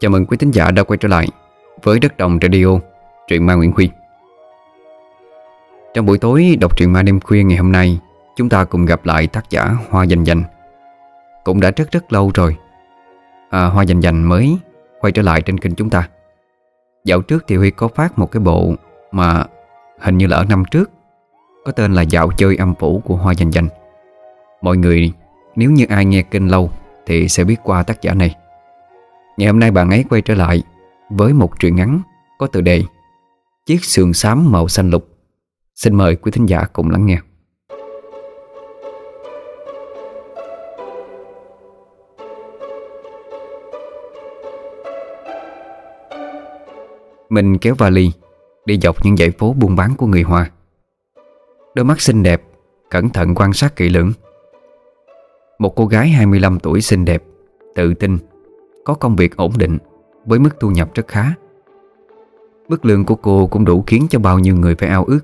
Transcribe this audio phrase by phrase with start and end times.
[0.00, 1.26] Chào mừng quý thính giả đã quay trở lại
[1.82, 2.66] với Đất Đồng Radio,
[3.28, 3.90] truyện ma Nguyễn Huy.
[5.94, 7.98] Trong buổi tối đọc truyện ma đêm khuya ngày hôm nay,
[8.36, 10.42] chúng ta cùng gặp lại tác giả Hoa Dành Dành.
[11.44, 12.56] Cũng đã rất rất lâu rồi,
[13.50, 14.58] à, Hoa Dành Dành mới
[15.00, 16.08] quay trở lại trên kênh chúng ta.
[17.04, 18.74] Dạo trước thì Huy có phát một cái bộ
[19.12, 19.44] mà
[20.00, 20.90] hình như là ở năm trước,
[21.64, 23.68] có tên là Dạo chơi âm phủ của Hoa Dành Dành.
[24.62, 25.12] Mọi người
[25.56, 26.70] nếu như ai nghe kênh lâu
[27.06, 28.34] thì sẽ biết qua tác giả này.
[29.36, 30.62] Ngày hôm nay bạn ấy quay trở lại
[31.10, 32.00] với một truyện ngắn
[32.38, 32.82] có tựa đề
[33.66, 35.08] Chiếc sườn xám màu xanh lục.
[35.74, 37.18] Xin mời quý thính giả cùng lắng nghe.
[47.28, 48.12] Mình kéo vali
[48.66, 50.50] Đi dọc những dãy phố buôn bán của người Hoa
[51.74, 52.42] Đôi mắt xinh đẹp,
[52.90, 54.12] Cẩn thận quan sát kỹ lưỡng
[55.58, 57.22] Một cô gái 25 tuổi xinh đẹp,
[57.74, 58.18] Tự tin
[58.84, 59.78] có công việc ổn định,
[60.26, 61.34] Với mức thu nhập rất khá.
[62.68, 65.20] Mức lương của cô cũng đủ khiến cho bao nhiêu người phải ao ước.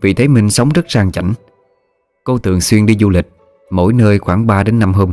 [0.00, 1.32] Vì thế Minh sống rất sang chảnh.
[2.24, 3.28] Cô thường xuyên đi du lịch,
[3.70, 5.12] Mỗi nơi khoảng 3 đến 5 hôm.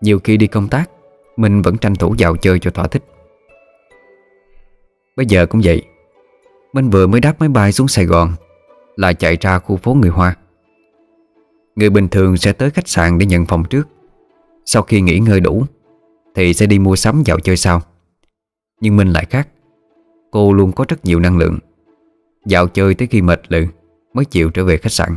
[0.00, 0.90] Nhiều khi đi công tác,
[1.36, 3.04] Minh vẫn tranh thủ vào chơi cho thỏa thích.
[5.16, 5.82] Bây giờ cũng vậy.
[6.72, 8.32] Minh vừa mới đáp máy bay xuống Sài Gòn
[8.96, 10.36] Là chạy ra khu phố người Hoa.
[11.76, 13.88] Người bình thường sẽ tới khách sạn để nhận phòng trước.
[14.64, 15.64] Sau khi nghỉ ngơi đủ
[16.38, 17.82] thì sẽ đi mua sắm dạo chơi sau.
[18.80, 19.48] Nhưng Minh lại khác.
[20.30, 21.58] Cô luôn có rất nhiều năng lượng.
[22.46, 23.66] Dạo chơi tới khi mệt lự,
[24.14, 25.16] Mới chịu trở về khách sạn.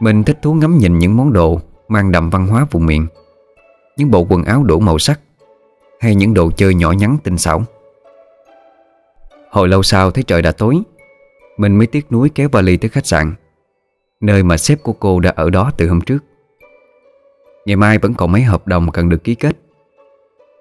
[0.00, 3.06] Mình thích thú ngắm nhìn những món đồ Mang đậm văn hóa vùng miền.
[3.96, 5.20] Những bộ quần áo đủ màu sắc,
[6.00, 7.62] Hay những đồ chơi nhỏ nhắn tinh xảo.
[9.50, 10.78] Hồi lâu sau thấy trời đã tối
[11.56, 13.34] Mình mới tiếc nuối kéo vali tới khách sạn,
[14.20, 16.18] Nơi mà sếp của cô đã ở đó từ hôm trước.
[17.66, 19.56] Ngày mai vẫn còn mấy hợp đồng cần được ký kết.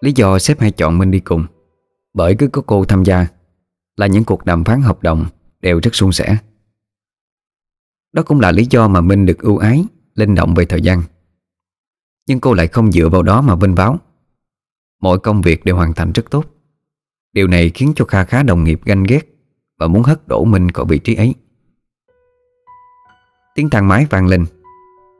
[0.01, 1.45] Lý do sếp hay chọn Minh đi cùng,
[2.13, 3.27] Bởi cứ có cô tham gia
[3.97, 5.25] Là những cuộc đàm phán hợp đồng
[5.61, 6.37] Đều rất suôn sẻ.
[8.13, 9.85] Đó cũng là lý do mà Minh được ưu ái,
[10.15, 11.01] Linh động về thời gian.
[12.27, 13.99] Nhưng cô lại không dựa vào đó mà vinh báo
[15.01, 16.45] Mọi công việc đều hoàn thành rất tốt.
[17.33, 19.21] Điều này khiến cho kha khá đồng nghiệp ganh ghét
[19.77, 21.35] Và muốn hất đổ Minh khỏi vị trí ấy.
[23.55, 24.45] Tiếng thang máy vang lên.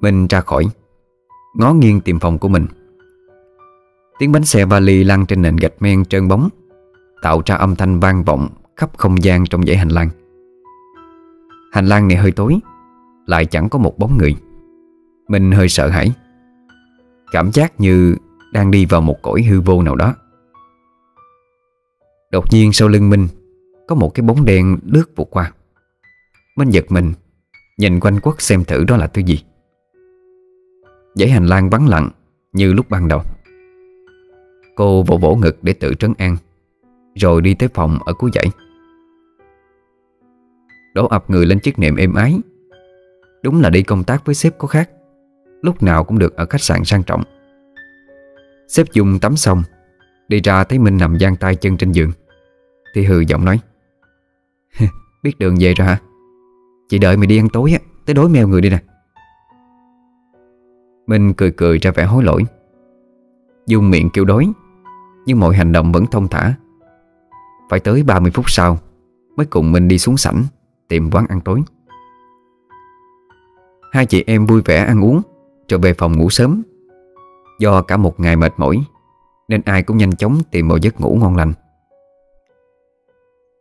[0.01, 0.69] Minh ra khỏi.
[1.53, 2.65] Ngó nghiêng tìm phòng của mình.
[4.19, 6.49] Tiếng bánh xe vali lăn trên nền gạch men trơn bóng,
[7.21, 10.09] Tạo ra âm thanh vang vọng khắp không gian trong dãy hành lang.
[11.71, 12.59] Hành lang này hơi tối,
[13.25, 14.35] Lại chẳng có một bóng người.
[15.27, 16.13] Mình hơi sợ hãi,
[17.31, 18.15] Cảm giác như
[18.53, 20.15] đang đi vào một cõi hư vô nào đó.
[22.31, 23.27] Đột nhiên sau lưng Minh
[23.87, 25.51] Có một cái bóng đen lướt vụt qua.
[26.57, 27.13] Minh giật mình,
[27.77, 29.43] Nhìn quanh quất xem thử đó là thứ gì.
[31.15, 32.09] Dãy hành lang vắng lặng
[32.53, 33.21] Như lúc ban đầu.
[34.75, 36.37] Cô vỗ vỗ ngực để tự trấn an,
[37.15, 38.45] Rồi đi tới phòng ở cuối dãy.
[40.93, 42.39] Đổ ập người lên chiếc nệm êm ái.
[43.43, 44.89] Đúng là đi công tác với sếp có khác,
[45.61, 47.23] Lúc nào cũng được ở khách sạn sang trọng.
[48.67, 49.63] Sếp dùng tắm xong,
[50.27, 52.11] Đi ra thấy Minh nằm giang tay chân trên giường.
[52.93, 53.59] Thì hừ giọng nói
[55.23, 55.97] Biết đường về rồi hả?
[56.89, 58.79] Chị đợi mày đi ăn tối á, Tới đối mèo người đi nè.
[61.07, 62.45] Minh cười cười ra vẻ hối lỗi.
[63.67, 64.51] Dung miệng kêu đói,
[65.25, 66.53] Nhưng mọi hành động vẫn thông thả.
[67.69, 68.77] Phải tới 30 phút sau,
[69.35, 70.43] Mới cùng Minh đi xuống sảnh,
[70.87, 71.61] Tìm quán ăn tối.
[73.91, 75.21] Hai chị em vui vẻ ăn uống
[75.69, 76.61] Rồi về phòng ngủ sớm.
[77.59, 78.83] Do cả một ngày mệt mỏi,
[79.47, 81.53] Nên ai cũng nhanh chóng tìm một giấc ngủ ngon lành.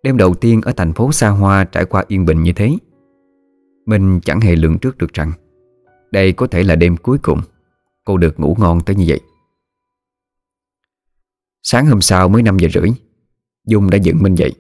[0.03, 2.76] Đêm đầu tiên ở thành phố xa hoa trải qua yên bình như thế,
[3.86, 5.32] Minh chẳng hề lường trước được rằng
[6.12, 7.40] đây có thể là đêm cuối cùng.
[8.04, 9.20] Cô được ngủ ngon tới như vậy.
[11.62, 12.90] Sáng hôm sau mới 5 giờ rưỡi,
[13.66, 14.52] Dung đã dựng mình dậy.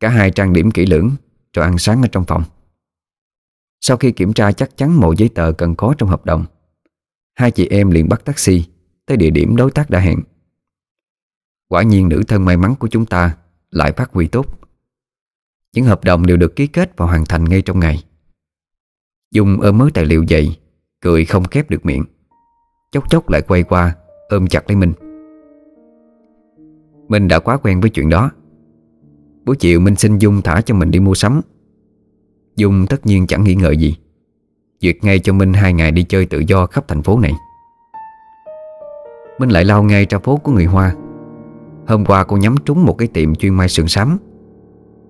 [0.00, 1.10] Cả hai trang điểm kỹ lưỡng
[1.52, 2.44] Rồi ăn sáng ở trong phòng.
[3.80, 6.44] Sau khi kiểm tra chắc chắn mọi giấy tờ cần có trong hợp đồng,
[7.34, 8.64] Hai chị em liền bắt taxi
[9.06, 10.20] Tới địa điểm đối tác đã hẹn.
[11.68, 13.36] Quả nhiên nữ thân may mắn của chúng ta
[13.70, 14.60] Lại phát huy tốt.
[15.72, 18.04] Những hợp đồng đều được ký kết và hoàn thành ngay trong ngày.
[19.32, 20.56] Dung ôm mớ tài liệu dậy
[21.00, 22.04] Cười không khép được miệng.
[22.92, 23.94] Chốc chốc lại quay qua,
[24.28, 24.92] Ôm chặt lấy Minh.
[27.08, 28.30] Minh đã quá quen với chuyện đó.
[29.44, 31.40] Buổi chiều Minh xin Dung thả cho mình đi mua sắm.
[32.56, 33.96] Dung tất nhiên chẳng nghĩ ngợi gì.
[34.80, 37.32] Duyệt ngay cho Minh hai ngày đi chơi tự do khắp thành phố này.
[39.38, 40.94] Minh lại lao ngay ra phố của người Hoa.
[41.86, 44.18] Hôm qua cô nhắm trúng một cái tiệm chuyên may sườn sắm.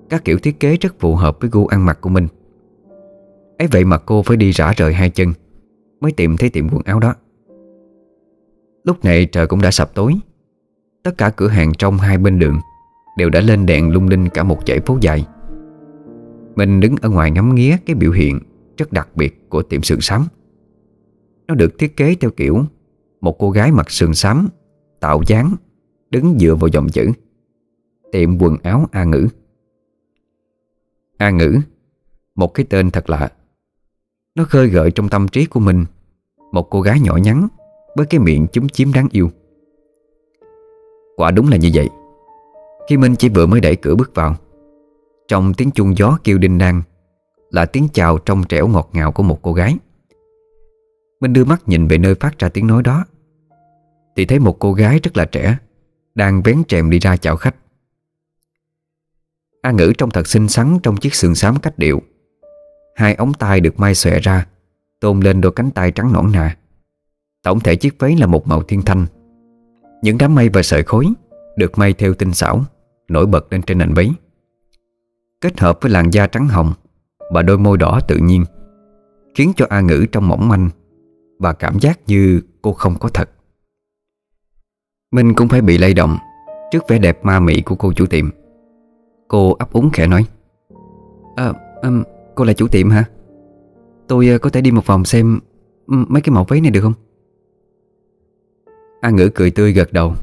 [0.08, 2.28] Các kiểu thiết kế rất phù hợp với gu ăn mặc của mình
[3.60, 5.32] ấy vậy mà cô phải đi rã rời hai chân,
[6.00, 7.14] Mới tìm thấy tiệm quần áo đó.
[8.84, 10.14] Lúc này trời cũng đã sập tối.
[11.02, 12.58] Tất cả cửa hàng trong hai bên đường
[13.16, 15.26] Đều đã lên đèn lung linh cả một dãy phố dài.
[16.56, 18.40] Mình đứng ở ngoài ngắm nghía cái biểu hiện
[18.76, 20.26] Rất đặc biệt của tiệm sườn xám.
[21.46, 22.64] Nó được thiết kế theo kiểu
[23.20, 24.48] Một cô gái mặc sườn xám,
[25.00, 25.56] Tạo dáng,
[26.10, 27.12] Đứng dựa vào dòng chữ
[28.12, 29.28] Tiệm quần áo A Ngữ
[31.18, 31.58] A Ngữ,
[32.34, 33.30] Một cái tên thật lạ.
[34.34, 35.84] Nó khơi gợi trong tâm trí của mình
[36.52, 37.48] Một cô gái nhỏ nhắn
[37.96, 39.30] Với cái miệng chúm chiếm đáng yêu.
[41.16, 41.88] Quả đúng là như vậy.
[42.88, 44.36] Khi Minh chỉ vừa mới đẩy cửa bước vào,
[45.28, 46.82] Trong tiếng chuông gió kêu đinh đang
[47.50, 49.76] Là tiếng chào trong trẻo ngọt ngào của một cô gái.
[51.20, 53.04] Minh đưa mắt nhìn về nơi phát ra tiếng nói đó,
[54.16, 55.56] Thì thấy một cô gái rất là trẻ
[56.14, 57.56] Đang vén trèm đi ra chào khách.
[59.62, 62.02] A ngữ trông thật xinh xắn trong chiếc sườn xám cách điệu
[62.94, 64.46] Hai ống tay được may xòe ra
[65.00, 66.56] Tôn lên đôi cánh tay trắng nõn nà.
[67.42, 69.06] Tổng thể chiếc váy là một màu thiên thanh.
[70.02, 71.06] Những đám mây và sợi khối
[71.56, 72.64] Được may theo tinh xảo
[73.08, 74.10] Nổi bật lên trên nền váy.
[75.40, 76.72] Kết hợp với làn da trắng hồng
[77.32, 78.44] Và đôi môi đỏ tự nhiên
[79.34, 80.70] Khiến cho A ngữ trong mỏng manh
[81.38, 83.30] Và cảm giác như cô không có thật.
[85.12, 86.16] Minh cũng phải bị lay động
[86.70, 88.30] Trước vẻ đẹp ma mị của cô chủ tiệm.
[89.28, 90.24] Cô ấp úng khẽ nói
[91.36, 91.52] À,
[91.82, 92.02] um,
[92.40, 93.04] cô là chủ tiệm hả?
[94.08, 95.40] Tôi ờ, có thể đi một vòng xem
[95.86, 96.92] mấy cái mẫu váy này được không?
[99.00, 100.14] A ngữ cười tươi gật đầu,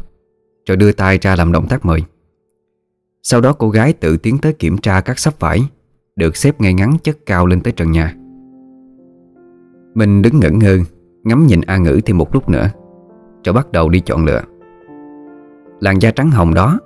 [0.66, 2.04] Rồi đưa tay ra làm động tác mời
[3.24, 5.60] Sau đó cô gái tự tiến tới kiểm tra các sắp vải,
[6.16, 8.16] Được xếp ngay ngắn chất cao lên tới trần nhà
[9.94, 10.78] Mình đứng ngẩn ngơ,
[11.24, 12.70] Ngắm nhìn A ngữ thêm một lúc nữa,
[13.44, 14.42] Rồi bắt đầu đi chọn lựa
[15.80, 16.80] Làn da trắng hồng đó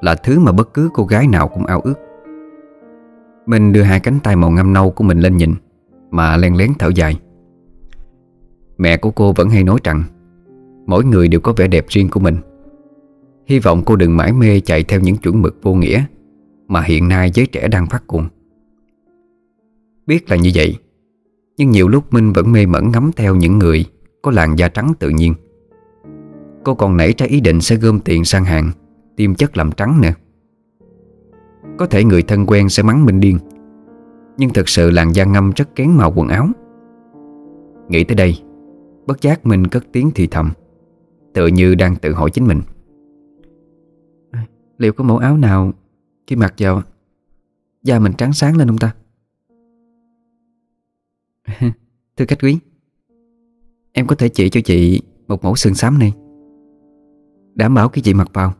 [0.00, 1.94] là thứ mà bất cứ cô gái nào cũng ao ước
[3.50, 5.54] mình đưa hai cánh tay màu ngâm nâu của mình lên nhìn,
[6.10, 7.20] Mà len lén thở dài.
[8.78, 10.04] Mẹ của cô vẫn hay nói rằng,
[10.86, 12.36] Mỗi người đều có vẻ đẹp riêng của mình.
[13.46, 16.04] Hy vọng cô đừng mãi mê chạy theo những chuẩn mực vô nghĩa
[16.68, 18.28] Mà hiện nay giới trẻ đang phát cuồng.
[20.06, 20.76] Biết là như vậy,
[21.56, 23.84] Nhưng nhiều lúc Minh vẫn mê mẩn ngắm theo những người
[24.22, 25.34] Có làn da trắng tự nhiên.
[26.64, 28.70] Cô còn nảy ra ý định sẽ gom tiền sang hàng,
[29.16, 30.12] Tiêm chất làm trắng nữa.
[31.80, 33.38] Có thể người thân quen sẽ mắng mình điên.
[34.36, 36.48] Nhưng thật sự làn da ngâm rất kén màu quần áo.
[37.88, 38.42] Nghĩ tới đây,
[39.06, 40.50] Bất giác mình cất tiếng thì thầm,
[41.34, 42.60] Tựa như đang tự hỏi chính mình.
[44.78, 45.72] Liệu có mẫu áo nào
[46.26, 46.82] Khi mặc vào
[47.82, 48.94] Da mình trắng sáng lên không ta?
[52.16, 52.58] Thưa khách quý,
[53.92, 56.12] Em có thể chỉ cho chị Một mẫu sườn xám này.
[57.54, 58.52] Đảm bảo khi chị mặc vào,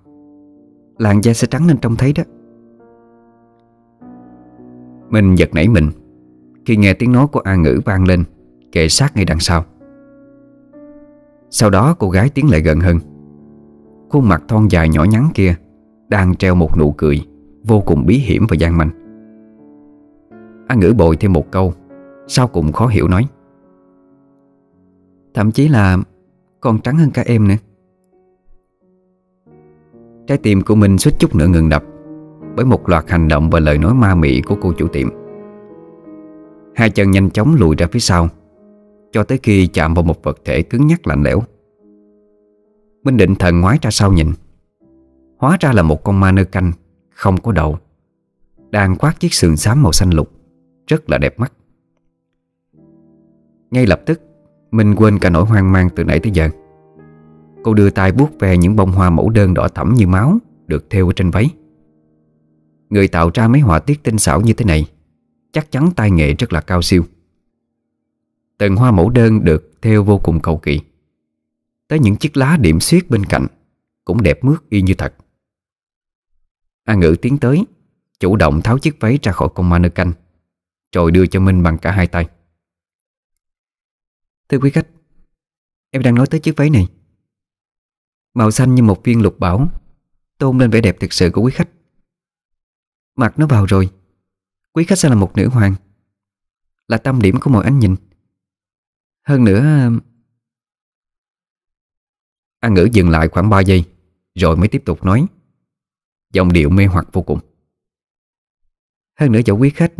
[0.99, 2.23] Làn da sẽ trắng lên trông thấy đó.
[5.11, 5.91] Mình giật nảy mình.
[6.67, 8.25] Khi nghe tiếng nói của A Ngữ vang lên
[8.73, 9.65] Kệ sát ngay đằng sau.
[11.51, 12.99] Sau đó cô gái tiến lại gần hơn.
[14.09, 15.55] Khuôn mặt thon dài nhỏ nhắn kia
[16.09, 17.27] Đang treo một nụ cười
[17.65, 18.91] Vô cùng bí hiểm và gian manh.
[20.69, 21.73] A Ngữ bồi thêm một câu,
[22.27, 23.27] Sau cùng khó hiểu nói.
[25.35, 25.99] Thậm chí là
[26.61, 27.55] Còn trắng hơn cả em nữa.
[30.27, 31.85] Trái tim của mình suýt chút nữa ngừng đập.
[32.57, 35.09] Bởi một loạt hành động và lời nói ma mị của cô chủ tiệm.
[36.75, 38.29] Hai chân nhanh chóng lùi ra phía sau,
[39.13, 41.43] Cho tới khi chạm vào một vật thể cứng nhắc lạnh lẽo.
[43.05, 44.33] Minh định thần ngoái ra sau nhìn,
[45.39, 46.73] Hóa ra là một con ma nơ canh,
[47.11, 47.79] Không có đầu,
[48.71, 50.31] Đang quát chiếc sườn xám màu xanh lục,
[50.87, 51.53] Rất là đẹp mắt.
[53.71, 54.21] Ngay lập tức,
[54.71, 56.49] Minh quên cả nỗi hoang mang từ nãy tới giờ.
[57.65, 60.91] Cô đưa tay buốt về những bông hoa mẫu đơn đỏ thẫm như máu Được
[60.91, 61.51] thêu ở trên váy.
[62.91, 64.87] Người tạo ra mấy họa tiết tinh xảo như thế này,
[65.53, 67.05] Chắc chắn tay nghệ rất là cao siêu.
[68.59, 70.81] Từng hoa mẫu đơn được thêu vô cùng cầu kỳ.
[71.89, 73.47] Tới những chiếc lá điểm xuyết bên cạnh
[74.05, 75.15] Cũng đẹp mướt y như thật.
[76.85, 77.65] A ngữ tiến tới,
[78.21, 80.13] Chủ động tháo chiếc váy ra khỏi con ma nơ canh
[80.93, 82.29] Rồi đưa cho Minh bằng cả hai tay.
[84.49, 84.87] Thưa quý khách,
[85.91, 86.89] Em đang nói tới chiếc váy này.
[88.35, 89.69] Màu xanh như một viên lục bảo,
[90.39, 91.69] Tôn lên vẻ đẹp thực sự của quý khách.
[93.17, 93.91] Mặc nó vào rồi.
[94.73, 95.75] Quý khách sẽ là một nữ hoàng.
[96.89, 97.97] Là tâm điểm của mọi ánh nhìn.
[99.23, 99.91] Hơn nữa
[102.61, 103.85] An ngữ dừng lại khoảng 3 giây,
[104.35, 105.27] Rồi mới tiếp tục nói.
[106.33, 107.39] Giọng điệu mê hoặc vô cùng.
[109.19, 109.93] Hơn nữa, dẫu quý khách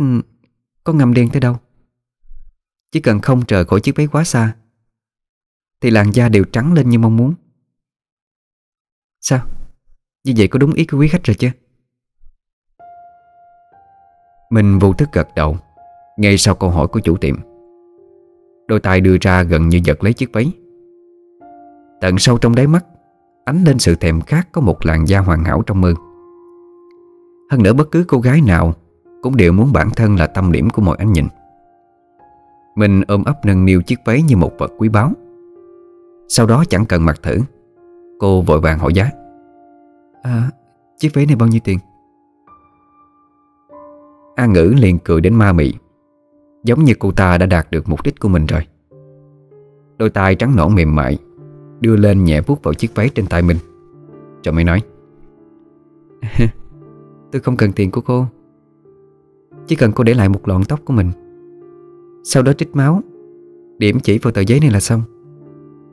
[0.83, 1.59] Có ngâm đen tới đâu,
[2.91, 4.55] Chỉ cần không trời khỏi chiếc váy quá xa,
[5.81, 7.33] Thì làn da đều trắng lên như mong muốn.
[9.21, 9.47] Sao?
[10.23, 11.49] Như vậy có đúng ý của quý khách rồi chứ?
[14.51, 15.57] Mình vô thức gật đầu,
[16.17, 17.35] Ngay sau câu hỏi của chủ tiệm.
[18.67, 20.51] Đôi tay đưa ra gần như giật lấy chiếc váy.
[22.01, 22.85] Tận sâu trong đáy mắt,
[23.45, 25.93] Ánh lên sự thèm khát có một làn da hoàn hảo trong mơ.
[27.51, 28.73] Hơn nữa bất cứ cô gái nào
[29.21, 31.25] Cũng đều muốn bản thân là tâm điểm của mọi ánh nhìn.
[32.75, 35.11] Mình ôm ấp nâng niu chiếc váy như một vật quý báu.
[36.27, 37.37] Sau đó chẳng cần mặc thử,
[38.19, 39.09] Cô vội vàng hỏi giá
[40.21, 40.49] À
[40.97, 41.79] chiếc váy này bao nhiêu tiền?
[44.41, 45.73] A ngữ liền cười đến ma mị.
[46.63, 48.67] Giống như cô ta đã đạt được mục đích của mình rồi.
[49.97, 51.17] Đôi tay trắng nõn mềm mại,
[51.81, 53.57] Đưa lên nhẹ vuốt vào chiếc váy trên tay mình.
[54.43, 54.81] Rồi mới nói.
[57.31, 58.25] Tôi không cần tiền của cô.
[59.67, 61.11] Chỉ cần cô để lại một lọn tóc của mình.
[62.23, 63.01] Sau đó trích máu.
[63.77, 65.01] Điểm chỉ vào tờ giấy này là xong.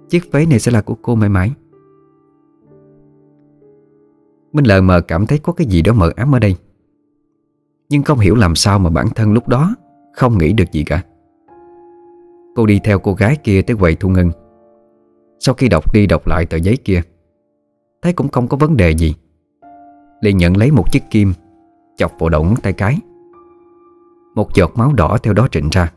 [0.08, 1.52] Chiếc váy này sẽ là của cô mãi mãi.
[4.52, 6.56] Minh lờ mờ cảm thấy có cái gì đó mờ ám ở đây.
[7.90, 9.74] Nhưng không hiểu làm sao mà bản thân lúc đó
[10.12, 11.02] Không nghĩ được gì cả.
[12.54, 14.30] Cô đi theo cô gái kia tới quầy thu ngân.
[15.38, 17.02] Sau khi đọc đi đọc lại tờ giấy kia,
[18.02, 19.14] Thấy cũng không có vấn đề gì.
[20.20, 21.32] Liền nhận lấy một chiếc kim,
[21.96, 22.98] Chọc vào đầu ngón tay cái.
[24.34, 25.92] Một giọt máu đỏ theo đó trịnh ra.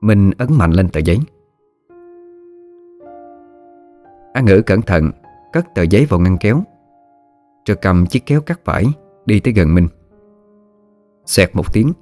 [0.00, 1.18] Mình ấn mạnh lên tờ giấy.
[4.32, 5.10] A ngữ cẩn thận,
[5.52, 6.62] Cất tờ giấy vào ngăn kéo,
[7.66, 8.84] Rồi cầm chiếc kéo cắt vải
[9.26, 9.88] Đi tới gần Minh.
[11.26, 11.92] Xẹt một tiếng.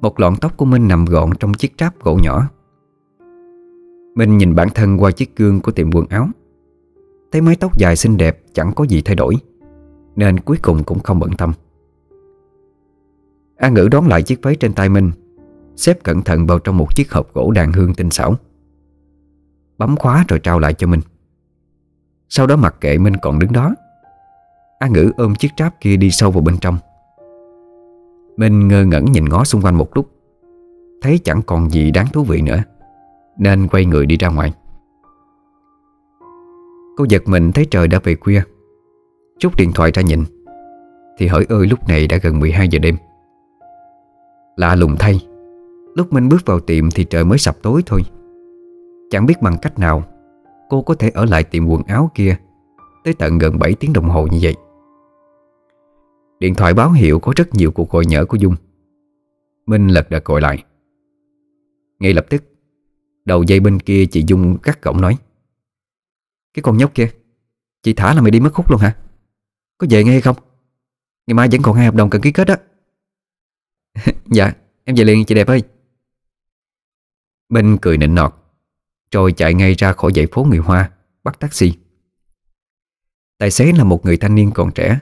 [0.00, 2.48] Một lọn tóc của Minh nằm gọn trong chiếc tráp gỗ nhỏ.
[4.14, 6.28] Minh nhìn bản thân qua chiếc gương của tiệm quần áo.
[7.32, 9.34] Thấy mái tóc dài xinh đẹp, Chẳng có gì thay đổi,
[10.16, 11.52] Nên cuối cùng cũng không bận tâm.
[13.56, 15.10] An ngữ đón lại chiếc váy trên tay Minh,
[15.76, 18.34] Xếp cẩn thận vào trong một chiếc hộp gỗ đàn hương tinh xảo.
[19.78, 21.00] Bấm khóa rồi trao lại cho Minh.
[22.28, 23.74] Sau đó mặc kệ Minh còn đứng đó
[24.78, 26.78] An ngữ ôm chiếc tráp kia đi sâu vào bên trong.
[28.36, 30.10] Minh ngơ ngẩn nhìn ngó xung quanh một lúc.
[31.02, 32.62] Thấy chẳng còn gì đáng thú vị nữa,
[33.38, 34.52] Nên quay người đi ra ngoài.
[36.96, 38.42] Cô giật mình thấy trời đã về khuya.
[39.38, 40.24] Chút điện thoại ra nhìn,
[41.18, 42.96] Thì hỡi ơi lúc này đã gần 12 giờ đêm.
[44.56, 45.20] Lạ lùng thay,
[45.94, 48.02] Lúc Minh bước vào tiệm thì trời mới sập tối thôi.
[49.10, 50.02] Chẳng biết bằng cách nào,
[50.68, 52.36] Cô có thể ở lại tiệm quần áo kia
[53.04, 54.54] Tới tận gần 7 tiếng đồng hồ như vậy.
[56.42, 58.56] Điện thoại báo hiệu có rất nhiều cuộc gọi nhỡ của Dung.
[59.66, 60.64] Minh lật đật gọi lại.
[61.98, 62.44] Ngay lập tức,
[63.24, 65.16] Đầu dây bên kia chị Dung cắt cổng nói.
[66.54, 67.10] Cái con nhóc kia,
[67.82, 68.96] Chị thả là mày đi mất khúc luôn hả?
[69.78, 70.36] Có về ngay hay không?
[71.26, 72.54] Ngày mai vẫn còn hai hợp đồng cần ký kết đó
[74.26, 74.52] Dạ
[74.84, 75.62] em về liền, chị đẹp ơi.
[77.48, 78.34] Minh cười nịnh nọt,
[79.10, 80.90] Rồi chạy ngay ra khỏi dãy phố người Hoa,
[81.24, 81.72] Bắt taxi.
[83.38, 85.00] Tài xế là một người thanh niên còn trẻ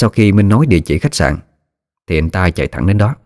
[0.00, 1.38] sau khi Minh nói địa chỉ khách sạn,
[2.06, 3.16] Thì anh ta chạy thẳng đến đó.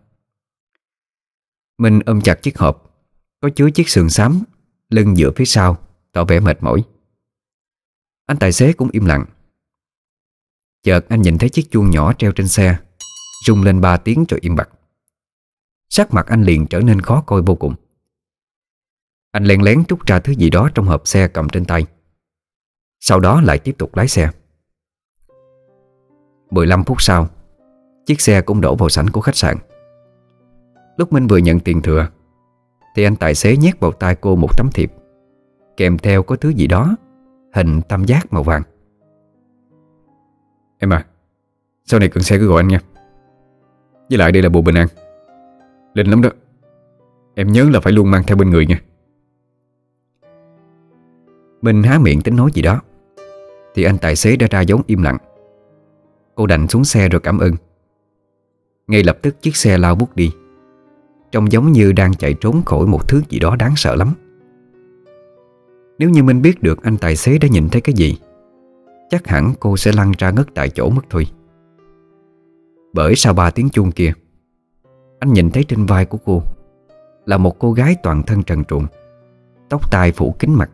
[1.79, 3.05] Minh ôm chặt chiếc hộp,
[3.41, 4.45] Có chứa chiếc sườn xám
[4.89, 5.79] Lưng dựa phía sau,
[6.13, 6.85] Tỏ vẻ mệt mỏi.
[8.27, 9.25] Anh tài xế cũng im lặng.
[10.83, 12.79] Chợt anh nhìn thấy chiếc chuông nhỏ treo trên xe,
[13.47, 14.69] Rung lên ba tiếng rồi im bặt.
[15.89, 17.75] Sắc mặt anh liền trở nên khó coi vô cùng.
[19.31, 21.87] Anh len lén trút ra thứ gì đó trong hộp xe cầm trên tay.
[23.01, 24.31] Sau đó lại tiếp tục lái xe.
[26.53, 27.29] 15 phút sau
[28.07, 29.57] Chiếc xe cũng đổ vào sảnh của khách sạn.
[30.97, 32.09] Lúc Minh vừa nhận tiền thừa
[32.95, 34.93] Thì anh tài xế nhét vào tay cô một tấm thiệp
[35.77, 36.97] Kèm theo có thứ gì đó
[37.55, 38.63] Hình tam giác màu vàng.
[40.79, 41.07] Em à
[41.85, 42.81] Sau này cần xe cứ gọi anh nha.
[44.11, 44.89] Với lại đây là bộ bình an.
[45.95, 46.31] Linh lắm đó.
[47.35, 48.81] Em nhớ là phải luôn mang theo bên người nha.
[51.63, 52.81] Minh há miệng tính nói gì đó
[53.75, 55.19] Thì anh tài xế đã ra dấu im lặng
[56.35, 57.53] Cô đành xuống xe rồi cảm ơn.
[58.87, 60.31] Ngay lập tức chiếc xe lao bút đi.
[61.33, 64.15] Trông giống như đang chạy trốn khỏi một thứ gì đó đáng sợ lắm.
[65.99, 68.19] Nếu như Minh biết được anh tài xế đã nhìn thấy cái gì,
[69.11, 71.27] Chắc hẳn cô sẽ lăn ra ngất tại chỗ mất thôi.
[72.93, 74.13] Bởi sau ba tiếng chuông kia,
[75.19, 76.43] Anh nhìn thấy trên vai của cô
[77.27, 78.87] Là một cô gái toàn thân trần truồng,
[79.69, 80.71] Tóc tai phủ kính mặt.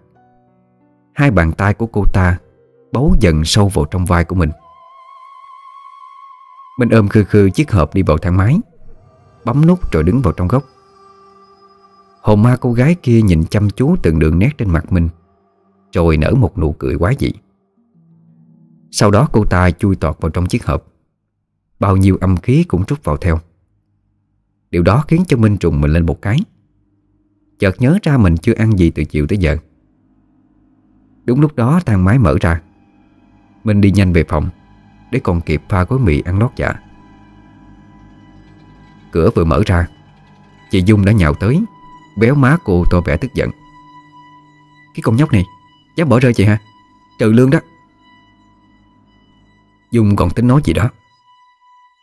[1.15, 2.39] Hai bàn tay của cô ta
[2.93, 4.51] Bấu dần sâu vào trong vai của mình
[6.79, 8.61] minh ôm khư khư chiếc hộp đi vào thang máy.
[9.45, 10.65] Bấm nút rồi đứng vào trong góc.
[12.21, 15.09] Hồn ma cô gái kia nhìn chăm chú từng đường nét trên mặt mình,
[15.93, 17.33] Rồi nở một nụ cười quá dị.
[18.91, 20.87] Sau đó cô ta chui tọt vào trong chiếc hộp.
[21.81, 23.39] Bao nhiêu âm khí cũng trút vào theo.
[24.71, 26.39] Điều đó khiến cho Minh trùng mình lên một cái.
[27.59, 29.57] Chợt nhớ ra mình chưa ăn gì từ chiều tới giờ.
[31.25, 32.63] Đúng lúc đó thang máy mở ra.
[33.65, 34.49] Minh đi nhanh về phòng.
[35.11, 36.75] Để còn kịp pha gói mì ăn lót dạ.
[39.13, 39.87] Cửa vừa mở ra,
[40.71, 41.61] Chị Dung đã nhào tới,
[42.17, 43.51] Béo má cô to vẻ tức giận.
[44.95, 45.45] Cái con nhóc này,
[45.97, 46.59] Dám bỏ rơi chị hả?
[47.19, 47.59] Trừ lương đó.
[49.91, 50.91] Dung còn tính nói gì đó,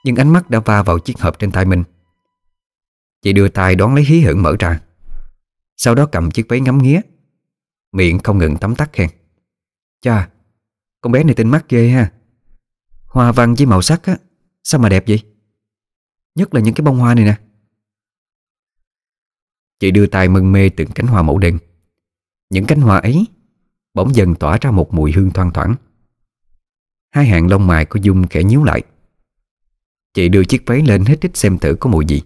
[0.04, 1.84] Nhưng ánh mắt đã va vào chiếc hộp trên tay mình.
[3.22, 4.80] Chị đưa tay đón lấy hí hửng mở ra,
[5.78, 7.02] Sau đó cầm chiếc váy ngắm nghía,
[7.92, 9.10] Miệng không ngừng tắm tắt khen.
[10.02, 10.30] Cha,
[11.02, 12.12] Con bé này tinh mắt ghê ha.
[13.16, 14.18] Hoa văn với màu sắc á,
[14.64, 15.24] Sao mà đẹp vậy?
[16.36, 17.36] Nhất là những cái bông hoa này nè.
[19.80, 21.58] Chị đưa tay mân mê từng cánh hoa mẫu đơn
[22.50, 23.26] Những cánh hoa ấy
[23.94, 25.76] Bỗng dần tỏa ra một mùi hương thoang thoảng.
[27.12, 28.82] Hai hàng lông mày của Dung khẽ nhíu lại.
[30.14, 32.22] Chị đưa chiếc váy lên hết thích xem thử có mùi gì.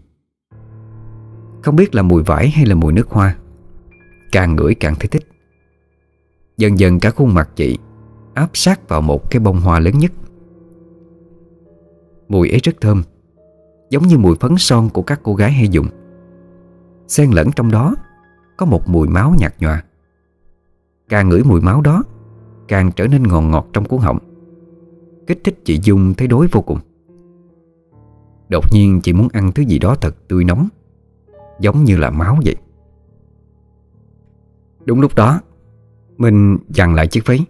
[1.64, 3.38] Không biết là mùi vải hay là mùi nước hoa.
[4.32, 5.28] Càng ngửi càng thấy thích.
[6.58, 7.78] Dần dần cả khuôn mặt chị
[8.34, 10.12] Áp sát vào một cái bông hoa lớn nhất.
[12.30, 13.04] Mùi ấy rất thơm,
[13.90, 15.88] Giống như mùi phấn son của các cô gái hay dùng.
[17.08, 17.96] Xen lẫn trong đó
[18.58, 19.84] Có một mùi máu nhạt nhòa.
[21.10, 22.04] Càng ngửi mùi máu đó,
[22.68, 24.18] Càng trở nên ngọt ngọt trong cuốn họng.
[25.28, 26.80] Kích thích chị Dung thấy đối vô cùng.
[28.50, 30.68] Đột nhiên chị muốn ăn thứ gì đó thật tươi nóng,
[31.60, 32.56] Giống như là máu vậy.
[34.86, 35.42] Đúng lúc đó
[36.18, 37.46] Mình dằn lại chiếc váy.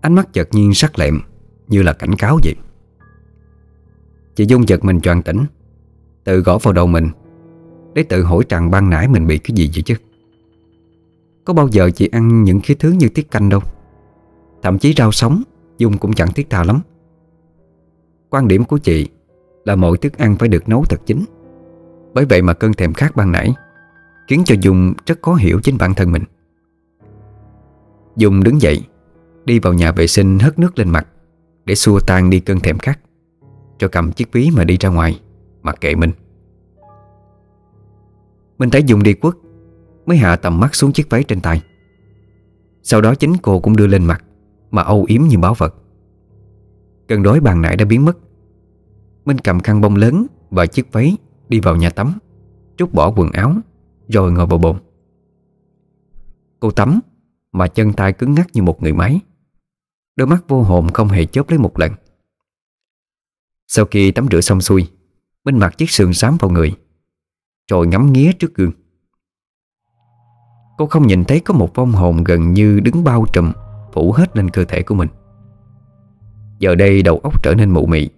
[0.00, 1.20] Ánh mắt chợt nhiên sắc lẹm,
[1.68, 2.54] Như là cảnh cáo vậy.
[4.34, 5.44] Chị Dung giật mình choàng tỉnh.
[6.24, 7.08] Tự gõ vào đầu mình
[7.94, 9.94] Để tự hỏi rằng ban nãy mình bị cái gì vậy chứ.
[11.44, 13.60] Có bao giờ chị ăn những cái thứ như tiết canh đâu?
[14.62, 15.42] Thậm chí rau sống
[15.78, 16.80] Dung cũng chẳng thiết tha lắm.
[18.30, 19.08] Quan điểm của chị
[19.64, 21.24] Là mọi thức ăn phải được nấu thật chính,
[22.14, 23.54] Bởi vậy mà cơn thèm khát ban nãy
[24.28, 26.22] Khiến cho Dung rất khó hiểu chính bản thân mình.
[28.16, 28.80] Dung đứng dậy
[29.44, 31.06] Đi vào nhà vệ sinh hất nước lên mặt
[31.64, 32.98] Để xua tan đi cơn thèm khát.
[33.78, 35.20] Cho cầm chiếc ví mà đi ra ngoài
[35.62, 36.10] Mặc kệ mình.
[38.58, 39.34] Mình thấy Dung đi quất,
[40.06, 41.62] Mới hạ tầm mắt xuống chiếc váy trên tay.
[42.82, 44.24] Sau đó chính cô cũng đưa lên mặt,
[44.70, 45.74] Mà âu yếm như báo vật.
[47.08, 48.18] Cơn đói bàn nãy đã biến mất.
[49.24, 51.16] Minh cầm khăn bông lớn Và chiếc váy
[51.48, 52.18] đi vào nhà tắm,
[52.76, 53.54] Trút bỏ quần áo,
[54.08, 54.76] Rồi ngồi vào bồn.
[56.60, 57.00] Cô tắm,
[57.52, 59.20] Mà chân tay cứng ngắc như một người máy.
[60.16, 61.92] Đôi mắt vô hồn không hề chớp lấy một lần.
[63.68, 64.90] Sau khi tắm rửa xong xuôi
[65.44, 66.76] Minh mặc chiếc sườn xám vào người
[67.70, 68.72] Rồi ngắm nghía trước gương.
[70.78, 73.52] Cô không nhìn thấy có một vong hồn gần như đứng bao trùm
[73.92, 75.08] Phủ hết lên cơ thể của mình.
[76.58, 78.08] Giờ đây đầu óc trở nên mụ mị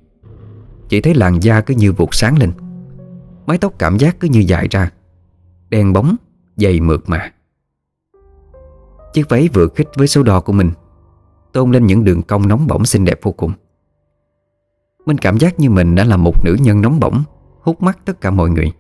[0.89, 2.53] Chỉ thấy làn da cứ như vụt sáng lên
[3.47, 4.91] Mái tóc cảm giác cứ như dài ra
[5.69, 6.17] Đen bóng,
[6.57, 7.33] dày mượt mà.
[9.13, 10.71] Chiếc váy vừa khích với số đo của mình
[11.53, 13.53] Tôn lên những đường cong nóng bỏng xinh đẹp vô cùng.
[15.07, 17.23] Mình cảm giác như mình đã là một nữ nhân nóng bỏng,
[17.61, 18.73] Hút mắt tất cả mọi người.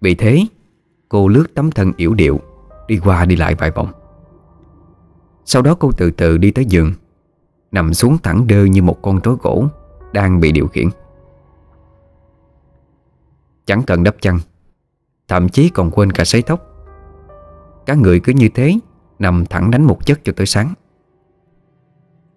[0.00, 0.46] Vì thế,
[1.08, 2.40] Cô lướt tấm thân yểu điệu,
[2.88, 3.92] Đi qua đi lại vài vòng.
[5.44, 6.92] Sau đó cô từ từ đi tới giường,
[7.72, 9.66] Nằm xuống thẳng đơ như một con rối gỗ
[10.12, 10.88] Đang bị điều khiển.
[13.66, 14.38] Chẳng cần đắp chăn,
[15.28, 16.60] Thậm chí còn quên cả sấy tóc.
[17.86, 18.78] Cả người cứ như thế,
[19.18, 20.74] Nằm thẳng đánh một chất cho tới sáng.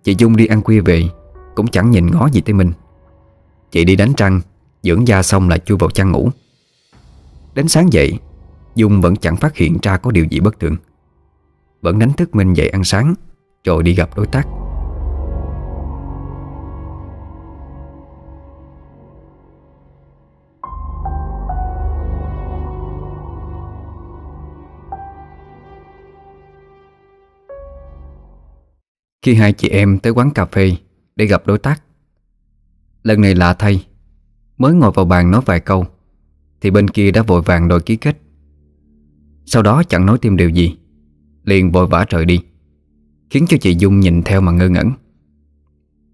[0.04, 1.10] Chị Dung đi ăn khuya về
[1.56, 2.72] cũng chẳng nhìn ngó gì tới mình.
[3.72, 4.42] Chị đi đánh trăng,
[4.84, 6.30] Dưỡng da xong là chui vào chăn ngủ.
[7.54, 8.20] Đến sáng dậy,
[8.76, 10.76] Dung vẫn chẳng phát hiện ra có điều gì bất thường.
[11.82, 13.14] Vẫn đánh thức mình dậy ăn sáng,
[13.64, 14.48] Rồi đi gặp đối tác.
[29.22, 30.76] Khi hai chị em tới quán cà phê
[31.16, 31.84] để gặp đối tác.
[33.04, 33.86] Lần này lạ thay.
[34.58, 35.86] Mới ngồi vào bàn nói vài câu,
[36.62, 38.18] Thì bên kia đã vội vàng đòi ký kết.
[39.46, 40.78] Sau đó chẳng nói thêm điều gì,
[41.44, 42.40] Liền vội vã rời đi,
[43.30, 44.92] Khiến cho chị Dung nhìn theo mà ngơ ngẩn.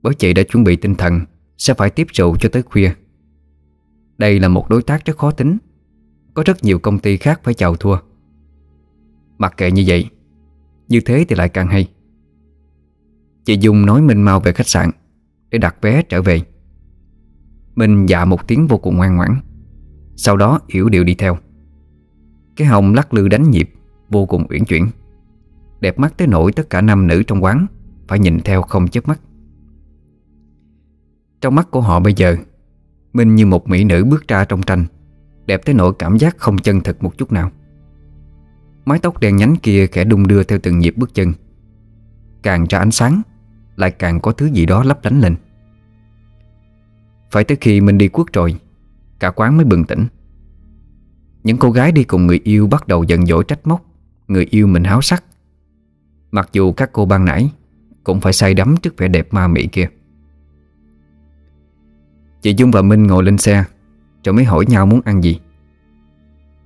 [0.01, 1.21] Bởi chị đã chuẩn bị tinh thần,
[1.57, 2.93] Sẽ phải tiếp rượu cho tới khuya.
[4.17, 5.57] Đây là một đối tác rất khó tính,
[6.33, 7.97] Có rất nhiều công ty khác phải chào thua.
[9.37, 10.09] Mặc kệ như vậy,
[10.87, 11.87] Như thế thì lại càng hay.
[13.47, 14.91] Chị Dung nói Minh mau về khách sạn
[15.49, 16.41] Để đặt vé trở về.
[17.75, 19.35] Minh dạ một tiếng vô cùng ngoan ngoãn.
[20.15, 21.37] Sau đó yểu điệu đi theo.
[22.55, 23.73] Cái hồng lắc lư đánh nhịp,
[24.09, 24.87] Vô cùng uyển chuyển.
[25.79, 27.65] Đẹp mắt tới nỗi tất cả nam nữ trong quán
[28.07, 29.19] Phải nhìn theo không chớp mắt.
[31.41, 32.35] Trong mắt của họ bây giờ,
[33.13, 34.85] Minh như một mỹ nữ bước ra trong tranh,
[35.45, 37.51] Đẹp tới nỗi cảm giác không chân thực một chút nào.
[38.85, 41.33] Mái tóc đen nhánh kia khẽ đung đưa theo từng nhịp bước chân.
[42.43, 43.21] Càng ra ánh sáng
[43.77, 45.35] lại càng có thứ gì đó lấp lánh lên.
[47.31, 48.55] Phải tới khi mình đi quất rồi,
[49.19, 50.07] Cả quán mới bừng tỉnh.
[51.43, 53.85] Những cô gái đi cùng người yêu bắt đầu giận dỗi trách móc,
[54.27, 55.23] Người yêu mình háo sắc.
[56.31, 57.49] Mặc dù các cô ban nãy
[58.03, 59.89] Cũng phải say đắm trước vẻ đẹp ma mị kia.
[62.41, 63.63] Chị Dung và Minh ngồi lên xe,
[64.23, 65.39] Rồi mới hỏi nhau muốn ăn gì.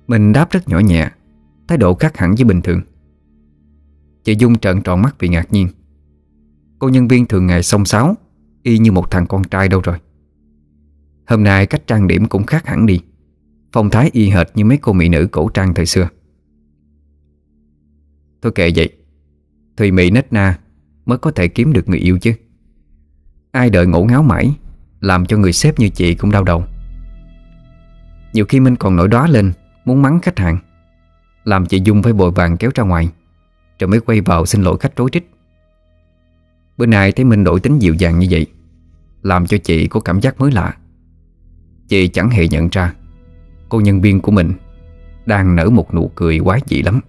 [0.06, 1.10] Mình đáp rất nhỏ nhẹ,
[1.68, 2.80] Thái độ khác hẳn với bình thường.
[4.24, 5.68] Chị Dung trợn tròn mắt vì ngạc nhiên.
[6.82, 8.16] Cô nhân viên thường ngày xông xáo,
[8.62, 9.98] Y như một thằng con trai đâu rồi.
[11.26, 13.00] Hôm nay cách trang điểm cũng khác hẳn đi.
[13.72, 16.08] Phong thái y hệt như mấy cô mỹ nữ cổ trang thời xưa.
[18.42, 18.88] Thôi kệ vậy.
[19.76, 20.58] Thùy Mỹ nết na
[21.06, 22.32] Mới có thể kiếm được người yêu chứ.
[23.50, 24.54] Ai đợi ngủ ngáo mãi,
[25.00, 26.64] Làm cho người sếp như chị cũng đau đầu.
[28.32, 29.52] Nhiều khi Minh còn nổi đó lên,
[29.84, 30.58] Muốn mắng khách hàng.
[31.44, 33.08] Làm chị Dung phải bồi vàng kéo ra ngoài,
[33.78, 35.31] Rồi mới quay vào xin lỗi khách rối trích
[36.76, 38.46] Bữa nay thấy Minh đổi tính dịu dàng như vậy,
[39.22, 40.76] Làm cho chị có cảm giác mới lạ.
[41.88, 42.94] Chị chẳng hề nhận ra,
[43.68, 44.52] Cô nhân viên của mình
[45.26, 47.00] Đang nở một nụ cười quái dị lắm.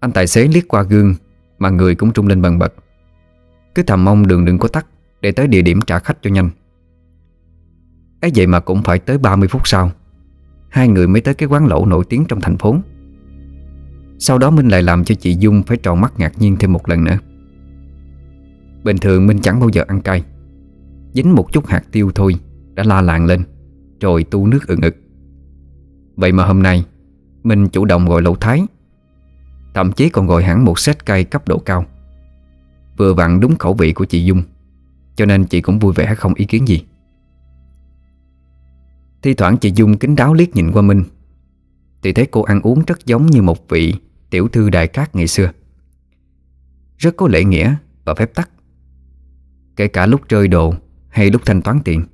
[0.00, 1.14] Anh tài xế liếc qua gương
[1.58, 2.74] Mà người cũng trung lên bần bật.
[3.74, 4.86] Cứ thầm mong đường đừng có tắt
[5.20, 6.50] Để tới địa điểm trả khách cho nhanh.
[8.20, 9.92] Ấy vậy mà cũng phải tới 30 phút sau,
[10.68, 12.76] Hai người mới tới cái quán lẩu nổi tiếng trong thành phố.
[14.22, 16.88] Sau đó Minh lại làm cho chị Dung Phải tròn mắt ngạc nhiên thêm một
[16.88, 17.18] lần nữa.
[18.84, 20.24] Bình thường Minh chẳng bao giờ ăn cay.
[21.12, 22.34] Dính một chút hạt tiêu thôi,
[22.74, 23.42] Đã la làng lên,
[24.00, 24.96] Rồi tu nước ừng ực.
[26.16, 26.84] Vậy mà hôm nay,
[27.42, 28.62] Minh chủ động gọi lẩu thái.
[29.74, 31.84] Thậm chí còn gọi hẳn một set cay cấp độ cao.
[32.96, 34.42] Vừa vặn đúng khẩu vị của chị Dung,
[35.16, 36.84] Cho nên chị cũng vui vẻ không ý kiến gì.
[39.22, 41.04] Thi thoảng chị Dung kính đáo liếc nhìn qua Minh.
[42.02, 43.94] Thì thấy cô ăn uống rất giống như một vị
[44.30, 45.50] Tiểu thư đại cát ngày xưa.
[46.98, 48.50] Rất có lễ nghĩa và phép tắc.
[49.76, 50.74] Kể cả lúc rơi đồ
[51.08, 52.04] hay lúc thanh toán tiền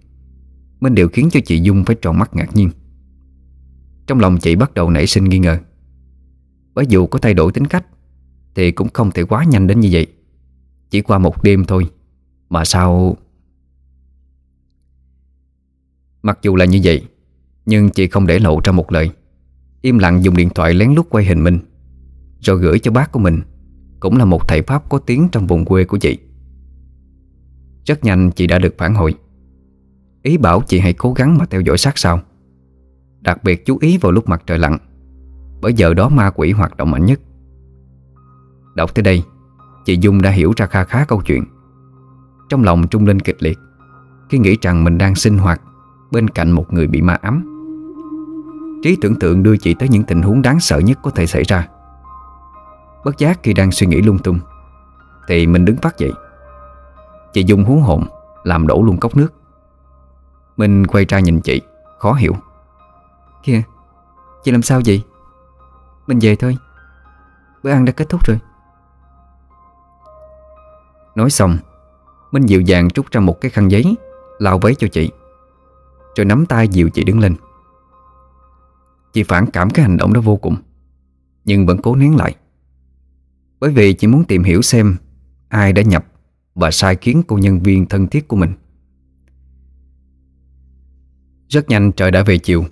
[0.81, 2.71] Minh đều khiến cho chị Dung phải tròn mắt ngạc nhiên.
[4.07, 5.59] Trong lòng chị bắt đầu nảy sinh nghi ngờ.
[6.75, 7.87] Bởi dù có thay đổi tính cách,
[8.55, 10.07] Thì cũng không thể quá nhanh đến như vậy.
[10.91, 11.91] Chỉ qua một đêm thôi,
[12.49, 13.17] Mà sao?
[16.23, 17.05] Mặc dù là như vậy,
[17.67, 19.11] Nhưng chị không để lộ ra một lời.
[19.81, 21.59] Im lặng dùng điện thoại lén lút quay hình mình.
[22.41, 23.41] Rồi gửi cho bác của mình.
[24.01, 26.19] Cũng là một thầy Pháp có tiếng trong vùng quê của chị.
[27.85, 29.15] Rất nhanh chị đã được phản hồi.
[30.23, 32.21] Ý bảo chị hãy cố gắng mà theo dõi sát sao.
[33.21, 34.79] Đặc biệt chú ý vào lúc mặt trời lặn.
[35.61, 37.21] Bởi giờ đó ma quỷ hoạt động mạnh nhất.
[38.75, 39.23] Đọc tới đây,
[39.85, 41.45] Chị Dung đã hiểu ra kha khá câu chuyện.
[42.49, 43.59] Trong lòng trung Linh kịch liệt,
[44.31, 45.61] Khi nghĩ rằng mình đang sinh hoạt
[46.11, 47.45] Bên cạnh một người bị ma ấm
[48.83, 51.43] Trí tưởng tượng đưa chị tới những tình huống đáng sợ nhất có thể xảy
[51.43, 51.69] ra.
[53.07, 54.41] Bất giác khi đang suy nghĩ lung tung,
[55.29, 56.13] Thì mình đứng phát dậy.
[57.33, 58.05] Chị Dung hú hồn,
[58.45, 59.29] Làm đổ luôn cốc nước.
[60.57, 61.63] Mình quay ra nhìn chị,
[61.99, 62.33] Khó hiểu.
[63.43, 63.63] Kìa,
[64.45, 65.05] Chị làm sao vậy?
[66.07, 66.57] Mình về thôi.
[67.63, 68.39] Bữa ăn đã kết thúc rồi.
[71.15, 71.59] Nói xong,
[72.33, 73.97] Minh dịu dàng trút ra một cái khăn giấy
[74.39, 75.11] Lao vấy cho chị,
[76.17, 77.37] Rồi nắm tay dịu chị đứng lên.
[79.13, 80.57] Chị phản cảm cái hành động đó vô cùng,
[81.45, 82.37] Nhưng vẫn cố nén lại.
[83.61, 84.97] Bởi vì chỉ muốn tìm hiểu xem
[85.49, 86.07] Ai đã nhập
[86.55, 88.53] Và sai khiến cô nhân viên thân thiết của mình.
[91.49, 92.65] Rất nhanh trời đã về chiều.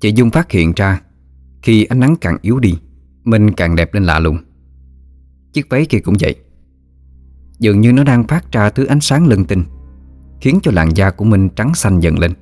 [0.00, 1.00] Chị Dung phát hiện ra
[1.62, 2.78] Khi ánh nắng càng yếu đi,
[3.24, 4.38] Minh càng đẹp lên lạ lùng.
[5.52, 6.34] Chiếc váy kia cũng vậy.
[7.58, 9.64] Dường như nó đang phát ra thứ ánh sáng lân tinh
[10.40, 12.32] Khiến cho làn da của Minh trắng xanh dần lên.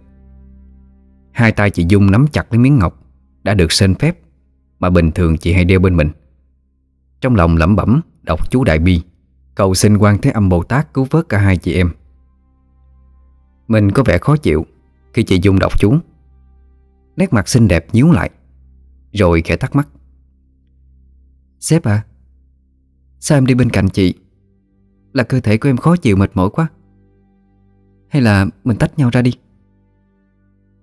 [1.32, 3.04] Hai tay chị Dung nắm chặt lấy miếng ngọc
[3.42, 4.18] Đã được sên phép
[4.78, 6.10] Mà bình thường chị hay đeo bên mình.
[7.26, 9.02] Trong lòng lẩm bẩm Đọc chú Đại Bi
[9.54, 11.90] Cầu xin quan Thế Âm Bồ Tát cứu vớt cả hai chị em.
[13.68, 14.66] Mình có vẻ khó chịu
[15.12, 15.94] Khi chị Dung đọc chú.
[17.16, 18.30] Nét mặt xinh đẹp nhíu lại
[19.12, 19.88] Rồi khẽ thắc mắc.
[21.60, 22.04] Sếp à
[23.20, 24.14] Sao em đi bên cạnh chị?
[25.12, 26.68] Là cơ thể của em khó chịu mệt mỏi quá.
[28.08, 29.32] Hay là mình tách nhau ra đi?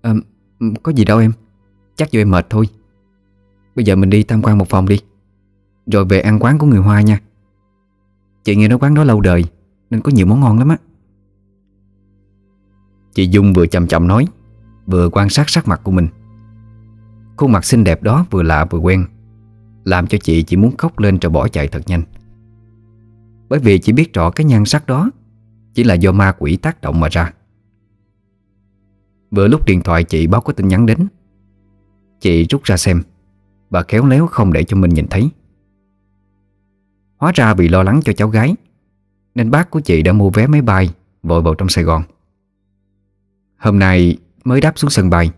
[0.01, 0.13] À,
[0.84, 1.32] Có gì đâu em
[1.95, 2.65] Chắc do em mệt thôi.
[3.75, 4.99] Bây giờ mình đi tham quan một phòng đi.
[5.85, 7.19] Rồi về ăn quán của người Hoa nha.
[8.43, 9.43] Chị nghe nói quán đó lâu đời,
[9.89, 10.77] Nên có nhiều món ngon lắm á.
[13.13, 14.27] Chị Dung vừa chậm chậm nói,
[14.85, 16.07] Vừa quan sát sắc mặt của mình.
[17.37, 19.05] Khuôn mặt xinh đẹp đó vừa lạ vừa quen,
[19.83, 22.03] Làm cho chị chỉ muốn khóc lên rồi bỏ chạy thật nhanh.
[23.49, 25.09] Bởi vì chị biết rõ cái nhan sắc đó
[25.73, 27.33] Chỉ là do ma quỷ tác động mà ra.
[29.31, 31.07] Vừa lúc điện thoại chị báo có tin nhắn đến,
[32.19, 33.01] Chị rút ra xem
[33.69, 35.29] Và khéo léo không để cho mình nhìn thấy.
[37.23, 38.55] Hóa ra vì lo lắng cho cháu gái,
[39.36, 40.89] Nên bác của chị đã mua vé máy bay
[41.23, 42.03] Vội vào trong Sài Gòn.
[43.57, 45.31] Hôm nay mới đáp xuống sân bay.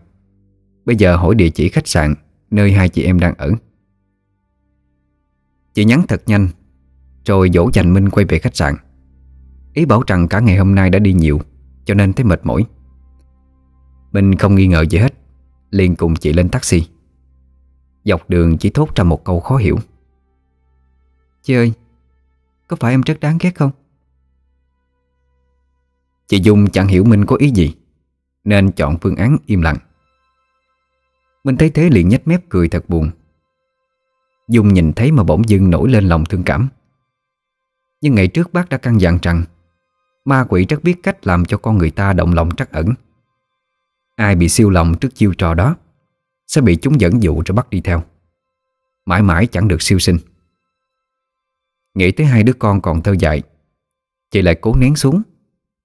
[0.84, 2.14] Bây giờ hỏi địa chỉ khách sạn
[2.50, 3.52] Nơi hai chị em đang ở.
[5.74, 6.48] Chị nhắn thật nhanh,
[7.24, 8.74] Rồi dỗ dành Minh quay về khách sạn.
[9.74, 11.40] Ý bảo rằng cả ngày hôm nay đã đi nhiều,
[11.84, 12.64] Cho nên thấy mệt mỏi.
[14.12, 15.14] Minh không nghi ngờ gì hết,
[15.70, 16.86] liền cùng chị lên taxi.
[18.04, 19.78] Dọc đường chỉ thốt ra một câu khó hiểu.
[21.46, 21.72] Chị ơi,
[22.68, 23.70] Có phải em rất đáng ghét không?
[26.26, 27.74] Chị Dung chẳng hiểu Minh có ý gì,
[28.44, 29.76] Nên chọn phương án im lặng.
[31.44, 33.10] Minh thấy thế liền nhếch mép cười thật buồn.
[34.48, 36.68] Dung nhìn thấy mà bỗng dưng nổi lên lòng thương cảm.
[38.00, 39.44] Nhưng ngày trước bác đã căn dặn rằng,
[40.24, 42.94] Ma quỷ rất biết cách làm cho con người ta động lòng trắc ẩn.
[44.16, 45.76] Ai bị siêu lòng trước chiêu trò đó,
[46.46, 48.02] Sẽ bị chúng dẫn dụ rồi bắt đi theo.
[49.04, 50.18] Mãi mãi chẳng được siêu sinh.
[51.96, 53.42] Nghĩ tới hai đứa con còn thơ dại,
[54.30, 55.22] Chị lại cố nén xuống,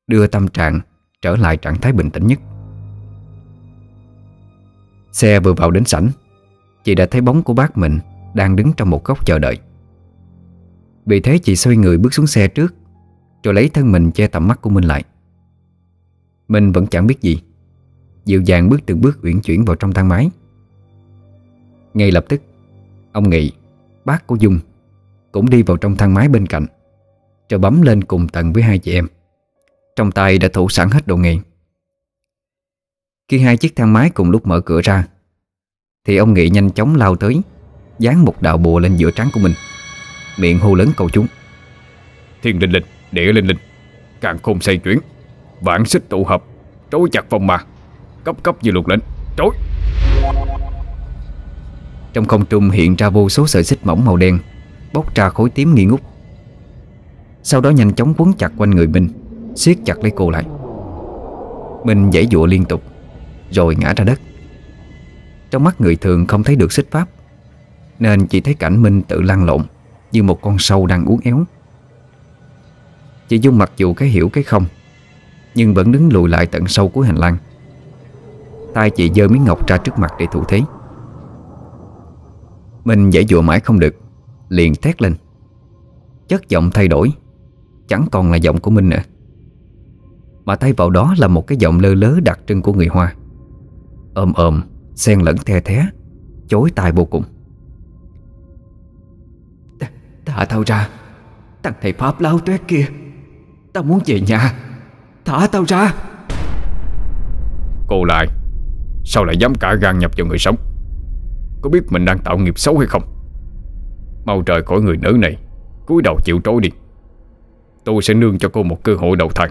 [0.08, 0.80] Đưa tâm trạng
[1.22, 2.40] trở lại trạng thái bình tĩnh nhất.
[5.12, 6.10] Xe vừa vào đến sảnh,
[6.84, 8.00] Chị đã thấy bóng của bác mình
[8.34, 9.58] Đang đứng trong một góc chờ đợi.
[11.06, 12.76] Vì thế chị xoay người bước xuống xe trước,
[13.44, 15.04] Rồi lấy thân mình che tầm mắt của Minh lại.
[16.48, 17.42] Minh vẫn chẳng biết gì,
[18.26, 20.30] Dịu dàng bước từng bước uyển chuyển vào trong thang máy.
[21.94, 22.42] Ngay lập tức,
[23.12, 23.52] Ông Nghị,
[24.06, 24.60] Bác của Dung
[25.32, 26.66] cũng đi vào trong thang máy bên cạnh.
[27.50, 29.08] Rồi bấm lên cùng tầng với hai chị em.
[29.96, 31.38] Trong tay đã thủ sẵn hết đồ nghề.
[33.28, 35.08] Khi hai chiếc thang máy cùng lúc mở cửa ra
[36.06, 37.42] Thì ông Nghị nhanh chóng lao tới
[38.00, 39.54] Dán một đạo bùa lên giữa trán của mình.
[40.40, 41.28] Miệng hô lớn cầu chúng.
[42.42, 43.58] Thiên linh linh, địa linh linh
[44.22, 45.00] Càng khôn xây chuyển
[45.62, 46.44] Vạn xích tụ hợp
[46.92, 47.58] Trối chặt vòng mà
[48.24, 49.00] Cấp cấp như luật lệnh
[49.38, 49.52] Trối
[52.14, 54.40] Trong không trung hiện ra vô số sợi xích mỏng màu đen
[54.94, 56.02] Bốc ra khối tím nghi ngút.
[57.44, 59.10] Sau đó nhanh chóng quấn chặt quanh người Minh,
[59.56, 60.46] siết chặt lấy cô lại.
[61.84, 62.84] Minh dãy dụa liên tục,
[63.52, 64.20] Rồi ngã ra đất.
[65.52, 67.10] Trong mắt người thường không thấy được xích pháp,
[68.00, 69.62] Nên chỉ thấy cảnh Minh tự lăn lộn
[70.12, 71.44] Như một con sâu đang uốn éo.
[73.28, 74.66] Chị Dung mặc dù cái hiểu cái không,
[75.56, 77.38] Nhưng vẫn đứng lùi lại tận sâu cuối hành lang.
[78.74, 80.62] Tay chị dơ miếng ngọc ra trước mặt để thủ thế.
[82.86, 84.01] Mình dãy dụa mãi không được.
[84.52, 85.16] Liền thét lên.
[86.28, 87.12] Chất giọng thay đổi
[87.88, 89.02] Chẳng còn là giọng của Minh nữa.
[90.46, 93.16] Mà thay vào đó là một cái giọng lơ lớ đặc trưng của người Hoa.
[94.14, 94.62] Ôm ôm
[94.96, 95.86] Xen lẫn the thé
[96.48, 97.24] Chối tai vô cùng.
[100.26, 100.90] Thả tao ra
[101.64, 102.86] Thằng thầy Pháp lao tuyết kia
[103.74, 104.54] Tao muốn về nhà
[105.26, 105.94] Thả tao ra.
[107.88, 108.28] Cô lại
[109.06, 110.56] Sao lại dám cả gan nhập vào người sống?
[111.62, 113.21] Có biết mình đang tạo nghiệp xấu hay không
[114.26, 115.38] Mau trời khỏi người nữ này.
[115.86, 116.70] Cúi đầu chịu trối đi.
[117.84, 119.50] Tôi sẽ nương cho cô một cơ hội đầu thai.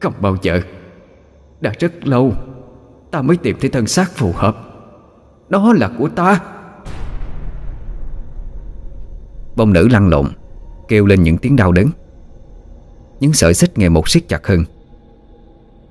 [0.00, 0.60] Không bao giờ.
[1.60, 2.32] Đã rất lâu
[3.10, 4.56] Ta mới tìm thấy thân xác phù hợp.
[5.48, 6.40] Đó là của ta.
[9.56, 10.26] Bông nữ lăn lộn
[10.88, 11.86] Kêu lên những tiếng đau đớn.
[13.20, 14.64] Những sợi xích ngày một siết chặt hơn.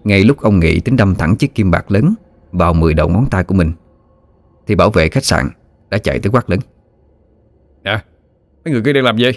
[0.04, 2.14] Ngay lúc ông Nghị tính đâm thẳng chiếc kim bạc lớn
[2.52, 3.72] Vào 10 đầu ngón tay của mình
[4.68, 5.50] Thì bảo vệ khách sạn
[5.90, 6.60] Đã chạy tới quát lớn
[7.86, 8.04] Nè,
[8.66, 9.32] Mấy người kia đang làm gì?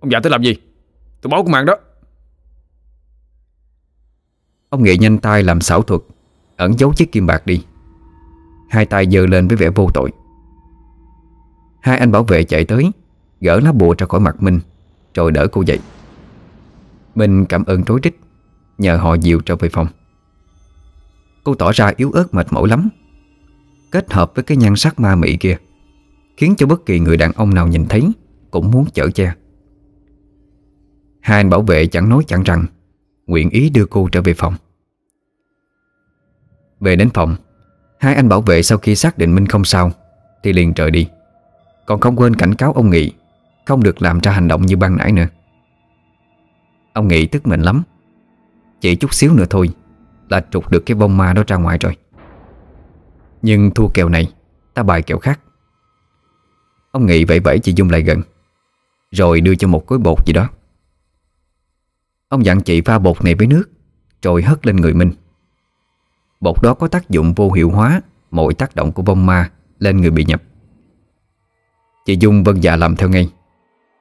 [0.00, 0.56] Ông già tới làm gì?
[1.20, 1.76] Tôi báo công an đó.
[4.68, 6.00] Ông nghệ nhanh tay làm xảo thuật,
[6.56, 7.64] Ẩn giấu chiếc kim bạc đi.
[8.70, 10.10] Hai tay giơ lên với vẻ vô tội.
[11.82, 12.90] Hai anh bảo vệ chạy tới,
[13.40, 14.60] Gỡ lá bùa ra khỏi mặt Minh
[15.14, 15.78] Rồi đỡ cô dậy.
[17.14, 18.20] Minh cảm ơn trối trích
[18.78, 19.86] Nhờ họ dìu trở về phòng.
[21.44, 22.88] Cô tỏ ra yếu ớt mệt mỏi lắm.
[23.90, 25.56] Kết hợp với cái nhan sắc ma mị kia
[26.36, 28.12] Khiến cho bất kỳ người đàn ông nào nhìn thấy
[28.50, 29.34] Cũng muốn chở che.
[31.20, 32.66] Hai anh bảo vệ chẳng nói chẳng rằng,
[33.26, 34.54] Nguyện ý đưa cô trở về phòng.
[36.80, 37.36] Về đến phòng,
[37.98, 39.90] Hai anh bảo vệ sau khi xác định Minh không sao
[40.42, 41.08] Thì liền rời đi.
[41.86, 43.12] Còn không quên cảnh cáo ông Nghị
[43.66, 45.26] Không được làm ra hành động như ban nãy nữa.
[46.92, 47.82] Ông Nghị tức mình lắm,
[48.80, 49.70] chỉ chút xíu nữa thôi
[50.28, 51.96] Là trục được cái bông ma đó ra ngoài rồi.
[53.42, 54.32] Nhưng thua kèo này,
[54.74, 55.40] Ta bài kèo khác.
[56.92, 58.22] Ông Nghị vẫy vẫy chị Dung lại gần,
[59.10, 60.48] Rồi đưa cho một khối bột gì đó.
[62.28, 63.64] Ông dặn chị pha bột này với nước
[64.22, 65.12] Rồi hất lên người Minh
[66.40, 68.00] Bột đó có tác dụng vô hiệu hóa
[68.30, 70.42] Mọi tác động của vong ma Lên người bị nhập.
[72.04, 73.32] Chị Dung vân dạ làm theo ngay.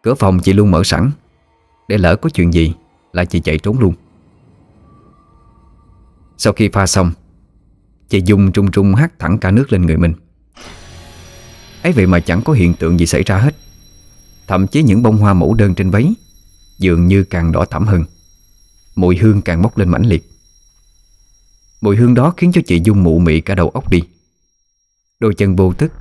[0.03, 1.11] Cửa phòng chị luôn mở sẵn.
[1.87, 2.73] Để lỡ có chuyện gì
[3.13, 3.93] Là chị chạy trốn luôn.
[6.37, 7.11] Sau khi pha xong,
[8.07, 10.13] Chị Dung trung trung hát thẳng cả nước lên người mình
[11.83, 13.55] ấy vậy mà chẳng có hiện tượng gì xảy ra hết.
[14.47, 16.13] Thậm chí những bông hoa mẫu đơn trên váy
[16.79, 18.05] Dường như càng đỏ thẳm hơn.
[18.95, 20.29] Mùi hương càng bốc lên mãnh liệt.
[21.81, 24.01] Mùi hương đó khiến cho chị Dung mụ mị cả đầu óc đi.
[25.19, 25.91] Đôi chân vô thức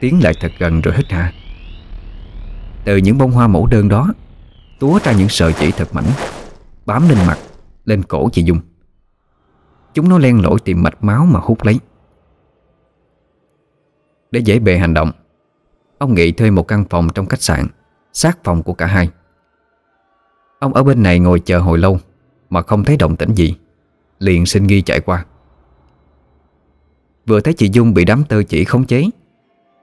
[0.00, 1.32] Tiến lại thật gần rồi hít hà.
[2.84, 4.14] Từ những bông hoa mẫu đơn đó
[4.80, 6.10] Túa ra những sợi chỉ thật mảnh
[6.86, 7.38] Bám lên mặt,
[7.84, 8.60] lên cổ chị Dung.
[9.94, 11.80] Chúng nó len lỏi tìm mạch máu mà hút lấy.
[14.30, 15.12] Để dễ bề hành động
[16.04, 17.66] Ông Nghị thuê một căn phòng trong khách sạn,
[18.12, 19.08] Sát phòng của cả hai.
[20.58, 21.98] Ông ở bên này ngồi chờ hồi lâu,
[22.50, 23.56] Mà không thấy động tĩnh gì,
[24.18, 25.24] Liền xin nghi chạy qua.
[27.26, 29.04] Vừa thấy chị Dung bị đám tơ chỉ khống chế,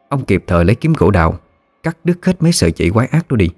[0.09, 1.39] Ông kịp thời lấy kiếm gỗ đào,
[1.83, 3.49] Cắt đứt hết mấy sợi chỉ quái ác đó đi.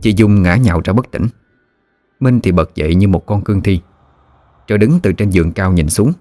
[0.00, 1.26] Chị Dung ngã nhào ra bất tỉnh.
[2.20, 3.80] Minh thì bật dậy như một con cương thi,
[4.68, 6.12] Rồi đứng từ trên giường cao nhìn xuống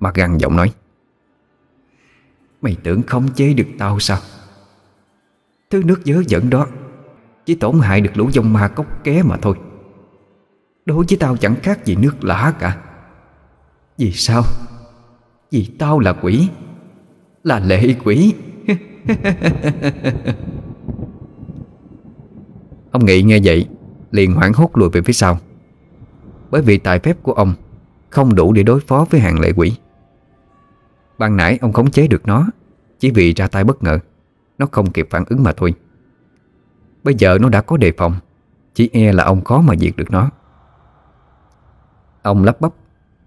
[0.00, 0.72] mặt gằn giọng nói,
[2.62, 4.18] Mày tưởng khống chế được tao sao?
[5.70, 6.66] Thứ nước dớ dẫn đó.
[7.46, 9.56] Chỉ tổn hại được lũ dông ma cốc ké mà thôi.
[10.86, 12.76] Đối với tao chẳng khác gì nước lã cả.
[13.98, 14.42] Vì sao?
[15.50, 16.48] Vì tao là quỷ.
[17.44, 18.34] Là lệ quỷ.
[22.90, 23.68] Ông Nghị nghe vậy,
[24.10, 25.38] Liền hoảng hốt lùi về phía sau.
[26.50, 27.54] Bởi vì tài phép của ông
[28.10, 29.72] Không đủ để đối phó với hàng lệ quỷ.
[31.18, 32.46] Ban nãy ông khống chế được nó
[32.98, 33.98] Chỉ vì ra tay bất ngờ.
[34.60, 35.74] Nó không kịp phản ứng mà thôi.
[37.02, 38.14] Bây giờ nó đã có đề phòng.
[38.74, 40.30] Chỉ e là ông khó mà diệt được nó.
[42.22, 42.72] Ông lắp bắp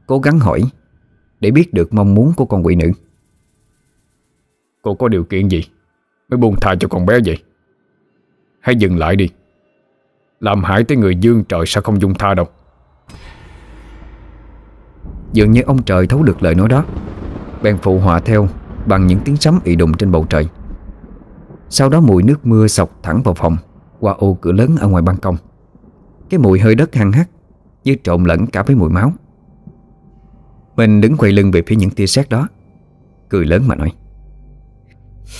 [0.07, 0.61] Cố gắng hỏi
[1.39, 2.91] Để biết được mong muốn của con quỷ nữ.
[4.81, 5.63] Cô có điều kiện gì
[6.29, 7.43] Mới buông tha cho con bé vậy?
[8.59, 9.29] Hãy dừng lại đi.
[10.39, 12.47] Làm hại tới người dương trời sao không dung tha đâu.
[15.33, 16.85] Dường như ông trời thấu được lời nói đó.
[17.61, 18.47] Bèn phụ họa theo
[18.85, 20.47] Bằng những tiếng sấm ị đùng trên bầu trời
[21.73, 23.57] sau đó mùi nước mưa sọc thẳng vào phòng,
[23.99, 25.37] Qua ô cửa lớn ở ngoài ban công.
[26.29, 27.29] Cái mùi hơi đất hăng hắc,
[27.83, 29.13] Như trộn lẫn cả với mùi máu.
[30.75, 32.47] Mình đứng quay lưng về phía những tia sét đó,
[33.29, 33.91] Cười lớn mà nói,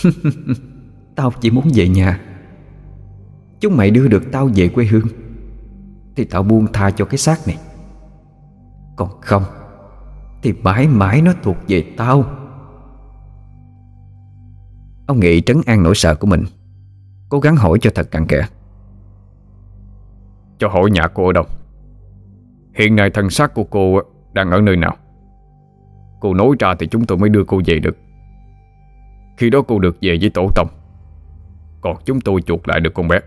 [1.16, 2.22] Tao chỉ muốn về nhà.
[3.60, 5.08] Chúng mày đưa được tao về quê hương,
[6.16, 7.58] Thì tao buông tha cho cái xác này.
[8.96, 9.44] Còn không,
[10.44, 12.43] Thì mãi mãi nó thuộc về tao.
[15.08, 16.44] Ông Nghị trấn an nỗi sợ của mình.
[17.30, 18.42] Cố gắng hỏi cho thật cặn kẽ.
[20.58, 21.46] Cho hỏi nhà cô ở đâu?
[22.74, 24.00] Hiện nay thân xác của cô
[24.34, 24.98] đang ở nơi nào?
[26.22, 27.98] Cô nói ra thì chúng tôi mới đưa cô về được.
[29.38, 30.68] Khi đó cô được về với tổ tông.
[31.82, 33.20] Còn chúng tôi chuột lại được con bé.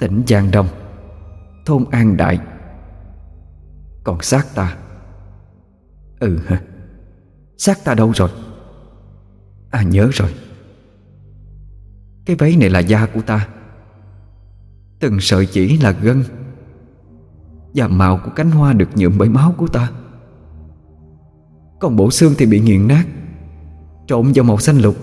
[0.00, 0.66] Tỉnh Giang Đông
[1.66, 2.38] Thôn An Đại.
[4.04, 4.76] Còn xác ta?
[6.20, 6.60] Ừ hả?
[7.56, 8.28] Xác ta đâu rồi
[9.76, 10.34] À nhớ rồi.
[12.26, 13.48] Cái váy này là da của ta.
[15.00, 16.24] Từng sợi chỉ là gân.
[17.74, 19.90] Và màu của cánh hoa được nhuộm bởi máu của ta.
[21.80, 23.04] Còn bộ xương thì bị nghiền nát,
[24.06, 24.96] Trộn vào màu xanh lục,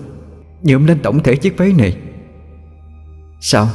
[0.62, 1.98] Nhuộm lên tổng thể chiếc váy này.
[3.40, 3.68] Sao?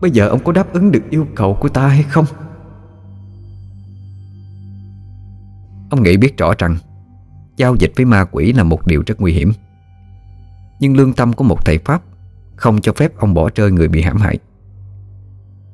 [0.00, 2.24] Bây giờ ông có đáp ứng được yêu cầu của ta hay không?
[5.90, 6.76] Ông nghĩ biết rõ rằng,
[7.56, 9.52] Giao dịch với ma quỷ là một điều rất nguy hiểm.
[10.80, 12.02] Nhưng lương tâm của một thầy Pháp
[12.56, 14.38] Không cho phép ông bỏ rơi người bị hãm hại.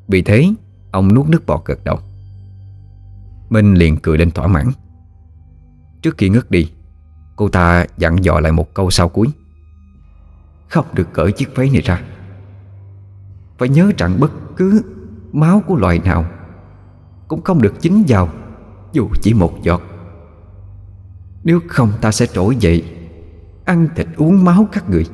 [0.09, 0.49] Vì thế,
[0.91, 1.99] Ông nuốt nước bọt gật đầu.
[3.51, 4.71] Minh liền cười lên thỏa mãn.
[6.03, 6.71] Trước khi ngất đi,
[7.37, 9.27] Cô ta dặn dò lại một câu sau cuối.
[10.69, 12.03] Không được cởi chiếc váy này ra.
[13.59, 14.83] Phải nhớ rằng bất cứ
[15.33, 16.25] máu của loài nào
[17.29, 18.29] Cũng không được chính vào,
[18.93, 19.83] Dù chỉ một giọt.
[21.45, 22.94] Nếu không ta sẽ trỗi dậy
[23.65, 25.07] Ăn thịt uống máu các người.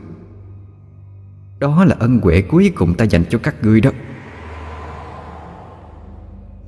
[1.59, 3.91] Đó là ân huệ cuối cùng ta dành cho các ngươi đó.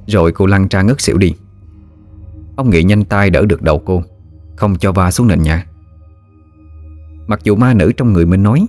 [0.07, 1.35] Rồi cô lăn ra ngất xỉu đi.
[2.57, 4.03] Ông Nghị nhanh tay đỡ được đầu cô,
[4.57, 5.67] Không cho va xuống nền nhà.
[7.27, 8.67] Mặc dù ma nữ trong người mình nói,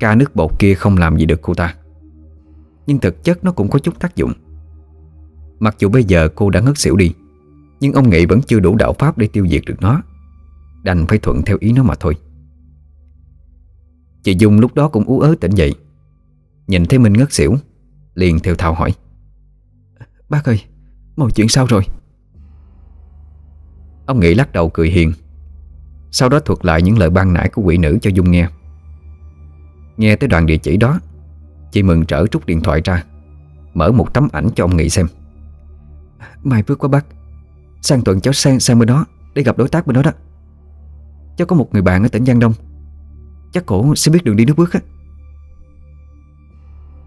[0.00, 1.74] Ca nước bột kia không làm gì được cô ta,
[2.86, 4.32] Nhưng thực chất nó cũng có chút tác dụng.
[5.58, 7.14] Mặc dù bây giờ cô đã ngất xỉu đi,
[7.80, 10.02] Nhưng ông Nghị vẫn chưa đủ đạo pháp để tiêu diệt được nó,
[10.82, 12.14] Đành phải thuận theo ý nó mà thôi.
[14.22, 15.74] Chị Dung lúc đó cũng ú ớ tỉnh dậy.
[16.66, 17.56] Nhìn thấy Minh ngất xỉu
[18.14, 18.94] Liền theo thào hỏi.
[20.28, 20.62] Bác ơi,
[21.16, 21.82] mọi chuyện sao rồi?
[24.06, 25.12] Ông Nghị lắc đầu cười hiền
[26.10, 28.48] Sau đó thuật lại những lời ban nãy của quỷ nữ cho Dung nghe.
[29.96, 31.00] Nghe tới đoạn địa chỉ đó
[31.72, 33.04] Chị mừng trở rút điện thoại ra
[33.74, 35.06] Mở một tấm ảnh cho ông Nghị xem.
[36.42, 37.06] Mai phước quá bác
[37.82, 40.12] Sang tuần cháu sang sang bên đó Để gặp đối tác bên đó đó.
[41.36, 42.52] Cháu có một người bạn ở tỉnh Giang Đông
[43.52, 44.80] Chắc cổ sẽ biết đường đi nước bước á.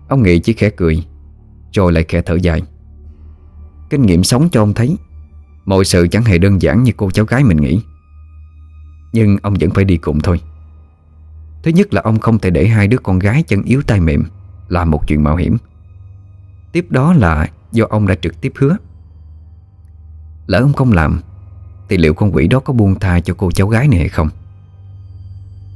[0.07, 1.05] Ông Nghị chỉ khẽ cười,
[1.73, 2.61] Rồi lại khẽ thở dài.
[3.89, 4.97] Kinh nghiệm sống cho ông thấy,
[5.65, 7.81] Mọi sự chẳng hề đơn giản như cô cháu gái mình nghĩ.
[9.13, 10.41] Nhưng ông vẫn phải đi cùng thôi.
[11.63, 14.23] Thứ nhất là ông không thể để hai đứa con gái chân yếu tay mềm
[14.69, 15.57] Làm một chuyện mạo hiểm.
[16.71, 18.77] Tiếp đó là do ông đã trực tiếp hứa.
[20.47, 21.21] Lỡ ông không làm,
[21.89, 24.29] Thì liệu con quỷ đó có buông tha cho cô cháu gái này hay không?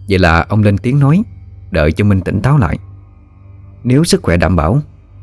[0.10, 1.24] Vậy là ông lên tiếng nói
[1.72, 2.78] Đợi cho Minh tỉnh táo lại.
[3.84, 4.82] Nếu sức khỏe đảm bảo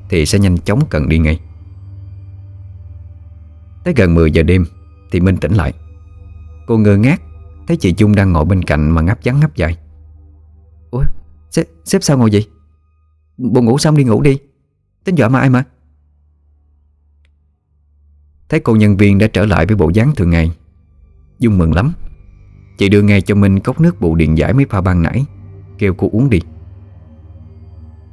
[0.08, 1.40] Thì sẽ nhanh chóng cần đi ngay.
[3.84, 4.64] Tới gần 10 giờ đêm
[5.10, 5.72] Thì Minh tỉnh lại.
[6.66, 7.22] Cô ngơ ngác
[7.66, 9.78] Thấy chị Dung đang ngồi bên cạnh mà ngáp trắng ngáp dài.
[10.90, 11.04] Ủa
[11.50, 12.48] sếp, sếp sao ngồi vậy?
[13.36, 14.38] Bộ ngủ xong đi ngủ đi.
[15.04, 15.64] Tính dọa mà ai mà?
[18.48, 20.50] Thấy cô nhân viên đã trở lại với bộ dáng thường ngày
[21.38, 21.92] Dung mừng lắm.
[22.78, 25.24] Chị đưa ngay cho Minh cốc nước bù điện giải mấy pha ban nãy,
[25.78, 26.40] Kêu cô uống đi.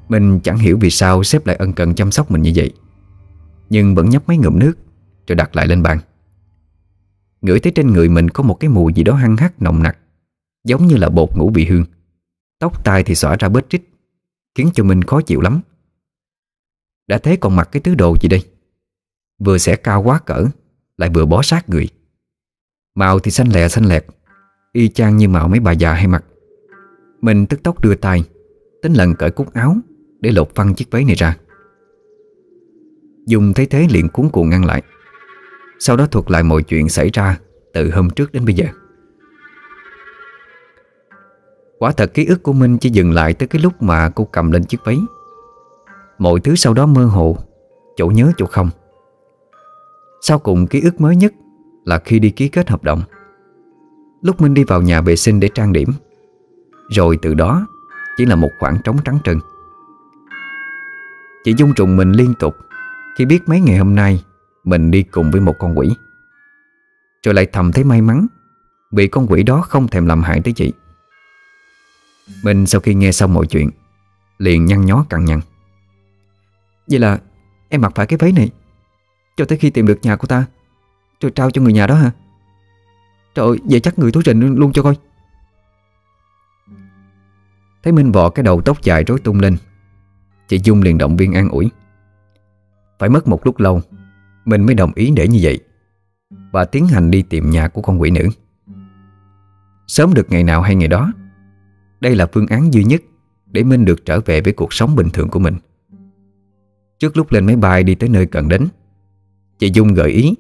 [0.10, 2.72] Mình chẳng hiểu vì sao sếp lại ân cần chăm sóc mình như vậy,
[3.70, 4.74] Nhưng vẫn nhấp mấy ngụm nước
[5.28, 6.00] Rồi đặt lại lên bàn.
[7.42, 9.98] Ngửi thấy trên người mình có một cái mùi gì đó hăng hắc, nồng nặc,
[10.64, 11.86] Giống như là bột ngủ bị hương.
[12.60, 13.90] Tóc tai thì xõa ra bết trích
[14.56, 15.62] Khiến cho mình khó chịu lắm.
[17.08, 18.46] Đã thế còn mặc cái thứ đồ gì đây?
[19.40, 20.46] Vừa sẽ cao quá cỡ,
[20.98, 21.88] Lại vừa bó sát người.
[22.96, 24.06] Màu thì xanh lè xanh lẹt
[24.74, 26.26] Y chang như mạo mấy bà già hay mặc
[27.22, 28.24] Mình tức tốc đưa tay,
[28.82, 29.76] Tính lần cởi cúc áo
[30.20, 31.38] Để lột phăng chiếc váy này ra.
[33.26, 34.82] Dùng thấy thế liền cuốn cuồng ngăn lại.
[35.80, 37.40] Sau đó thuật lại mọi chuyện xảy ra
[37.74, 38.66] Từ hôm trước đến bây giờ.
[41.80, 44.52] Quả thật ký ức của Minh chỉ dừng lại Tới cái lúc mà cô cầm
[44.52, 45.00] lên chiếc váy.
[46.18, 47.38] Mọi thứ sau đó mơ hồ,
[47.96, 48.70] Chỗ nhớ chỗ không.
[50.22, 51.34] Sau cùng ký ức mới nhất
[51.86, 53.02] Là khi đi ký kết hợp đồng.
[54.24, 55.90] Lúc Minh đi vào nhà vệ sinh để trang điểm.
[56.90, 57.68] Rồi từ đó,
[58.18, 59.40] Chỉ là một khoảng trống trắng trừng
[61.44, 62.56] Chị Dung trùng mình liên tục.
[63.18, 64.24] Khi biết mấy ngày hôm nay,
[64.64, 65.96] Mình đi cùng với một con quỷ.
[67.24, 68.28] Rồi lại thầm thấy may mắn,
[68.92, 70.74] Vì con quỷ đó không thèm làm hại tới chị.
[72.44, 73.70] Mình sau khi nghe xong mọi chuyện,
[74.38, 75.40] Liền nhăn nhó cằn nhằn.
[76.88, 77.20] Vậy là
[77.70, 78.50] em mặc phải cái váy này,
[79.38, 80.46] Cho tới khi tìm được nhà của ta,
[81.22, 82.12] Rồi trao cho người nhà đó hả?
[83.36, 84.96] Trời ơi, vậy chắc người thú rình luôn cho coi.
[87.84, 89.58] Thấy Minh vọ cái đầu tóc dài rối tung lên
[90.48, 91.70] Chị Dung liền động viên an ủi.
[93.00, 93.82] Phải mất một lúc lâu
[94.46, 95.60] Mình mới đồng ý để như vậy
[96.52, 98.30] Và tiến hành đi tìm nhà của con quỷ nữ.
[99.88, 101.12] Sớm được ngày nào hay ngày đó
[102.02, 103.02] Đây là phương án duy nhất
[103.46, 105.56] Để Minh được trở về với cuộc sống bình thường của mình.
[107.00, 108.68] Trước lúc lên máy bay đi tới nơi cần đến
[109.60, 110.36] Chị Dung gợi ý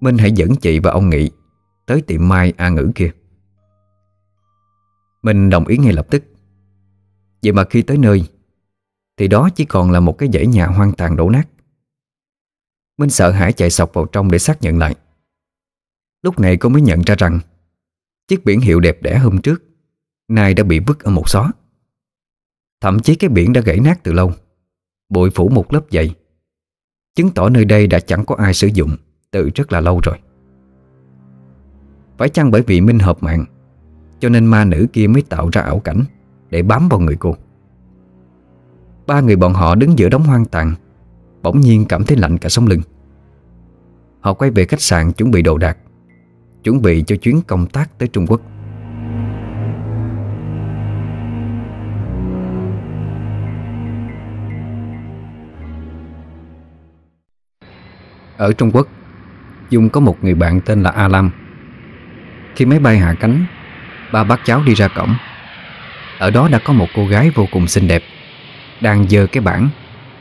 [0.00, 1.30] Minh hãy dẫn chị và ông Nghị
[1.92, 3.10] Tới tiệm Mai A Ngữ kia.
[5.22, 6.24] Mình đồng ý ngay lập tức.
[7.42, 8.24] Vậy mà khi tới nơi,
[9.16, 11.48] Thì đó chỉ còn là một cái dãy nhà hoang tàn đổ nát.
[12.98, 14.94] Minh sợ hãi chạy sọc vào trong để xác nhận lại.
[16.22, 17.40] Lúc này cô mới nhận ra rằng,
[18.28, 19.62] Chiếc biển hiệu đẹp đẽ hôm trước,
[20.28, 21.52] Nay đã bị vứt ở một xó.
[22.80, 24.32] Thậm chí cái biển đã gãy nát từ lâu,
[25.08, 26.14] Bụi phủ một lớp dày,
[27.14, 28.96] Chứng tỏ nơi đây đã chẳng có ai sử dụng
[29.30, 30.18] Từ rất là lâu rồi
[32.22, 33.44] phải chăng bởi vì Minh hợp mạng,
[34.20, 36.04] Cho nên ma nữ kia mới tạo ra ảo cảnh
[36.50, 37.36] Để bám vào người cô.
[39.06, 40.74] Ba người bọn họ đứng giữa đống hoang tàn,
[41.42, 42.80] Bỗng nhiên cảm thấy lạnh cả sống lưng.
[44.20, 45.78] Họ quay về khách sạn chuẩn bị đồ đạc,
[46.64, 48.40] Chuẩn bị cho chuyến công tác tới Trung Quốc.
[58.36, 58.86] Ở Trung Quốc,
[59.70, 61.30] Dung có một người bạn tên là A Lam
[62.56, 63.44] khi máy bay hạ cánh,
[64.12, 65.14] Ba bác cháu đi ra cổng.
[66.18, 68.02] Ở đó đã có một cô gái vô cùng xinh đẹp,
[68.80, 69.68] Đang dơ cái bảng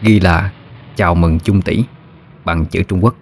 [0.01, 0.51] Ghi là
[0.95, 1.83] Chào mừng Chung tỷ
[2.45, 3.15] Bằng chữ Trung Quốc.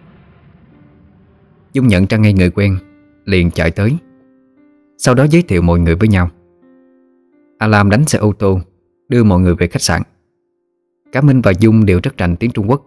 [1.73, 2.77] Dung nhận ra ngay người quen,
[3.25, 3.97] Liền chạy tới,
[4.97, 6.29] Sau đó giới thiệu mọi người với nhau.
[7.57, 8.59] Alam đánh xe ô tô
[9.09, 10.01] Đưa mọi người về khách sạn.
[11.11, 12.85] Cả Minh và Dung đều rất rành tiếng Trung Quốc,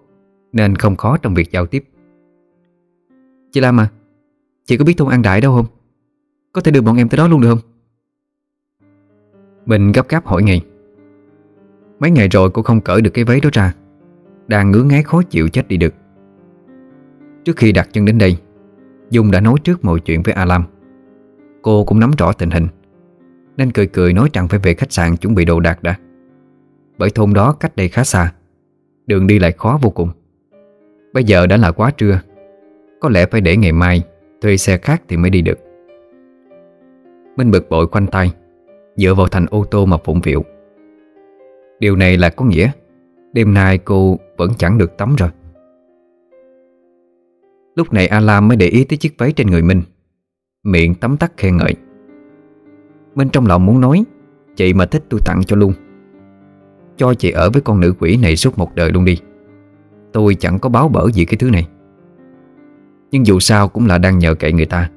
[0.52, 1.84] Nên không khó trong việc giao tiếp.
[3.52, 3.88] Chị Lam à
[4.66, 5.81] Chị có biết thôn An Đại đâu không?
[6.52, 7.58] Có thể đưa bọn em tới đó luôn được không?
[9.66, 10.62] Mình gấp gáp hỏi ngay.
[12.00, 13.74] Mấy ngày rồi cô không cởi được cái váy đó ra.
[14.46, 15.94] Đang ngứa ngáy khó chịu chết đi được.
[17.44, 18.36] Trước khi đặt chân đến đây,
[19.10, 20.64] Dung đã nói trước mọi chuyện với Alam.
[21.62, 22.66] Cô cũng nắm rõ tình hình,
[23.56, 25.94] Nên cười cười nói rằng phải về khách sạn chuẩn bị đồ đạc đã.
[26.98, 28.32] Bởi thôn đó cách đây khá xa,
[29.06, 30.10] Đường đi lại khó vô cùng.
[31.12, 32.20] Bây giờ đã là quá trưa,
[33.00, 34.02] Có lẽ phải để ngày mai
[34.42, 35.58] Thuê xe khác thì mới đi được.
[37.36, 38.32] Minh bực bội khoanh tay,
[38.96, 40.44] Dựa vào thành ô tô mà phụng việu
[41.80, 42.70] Điều này là có nghĩa,
[43.32, 45.30] Đêm nay cô vẫn chẳng được tắm rồi.
[47.74, 49.82] Lúc này Alam mới để ý tới chiếc váy trên người Minh.
[50.64, 51.74] Miệng tắm tắt khen ngợi.
[53.14, 54.04] Minh trong lòng muốn nói,
[54.56, 55.72] Chị mà thích tôi tặng cho luôn.
[56.96, 59.18] Cho chị ở với con nữ quỷ này suốt một đời luôn đi.
[60.12, 61.68] Tôi chẳng có báo bở gì cái thứ này.
[63.10, 64.90] Nhưng dù sao cũng là đang nhờ cậy người ta.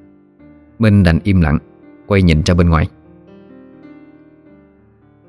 [0.79, 1.57] Minh đành im lặng.
[2.07, 2.87] Quay nhìn ra bên ngoài.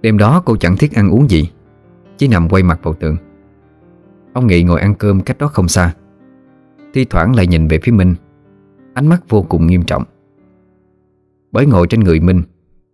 [0.01, 1.51] Đêm đó cô chẳng thiết ăn uống gì,
[2.19, 3.17] Chỉ nằm quay mặt vào tường.
[4.33, 5.95] Ông Nghị ngồi ăn cơm cách đó không xa.
[6.95, 8.15] Thi thoảng lại nhìn về phía Minh,
[8.95, 10.05] Ánh mắt vô cùng nghiêm trọng.
[11.53, 12.43] Bởi ngồi trên người Minh,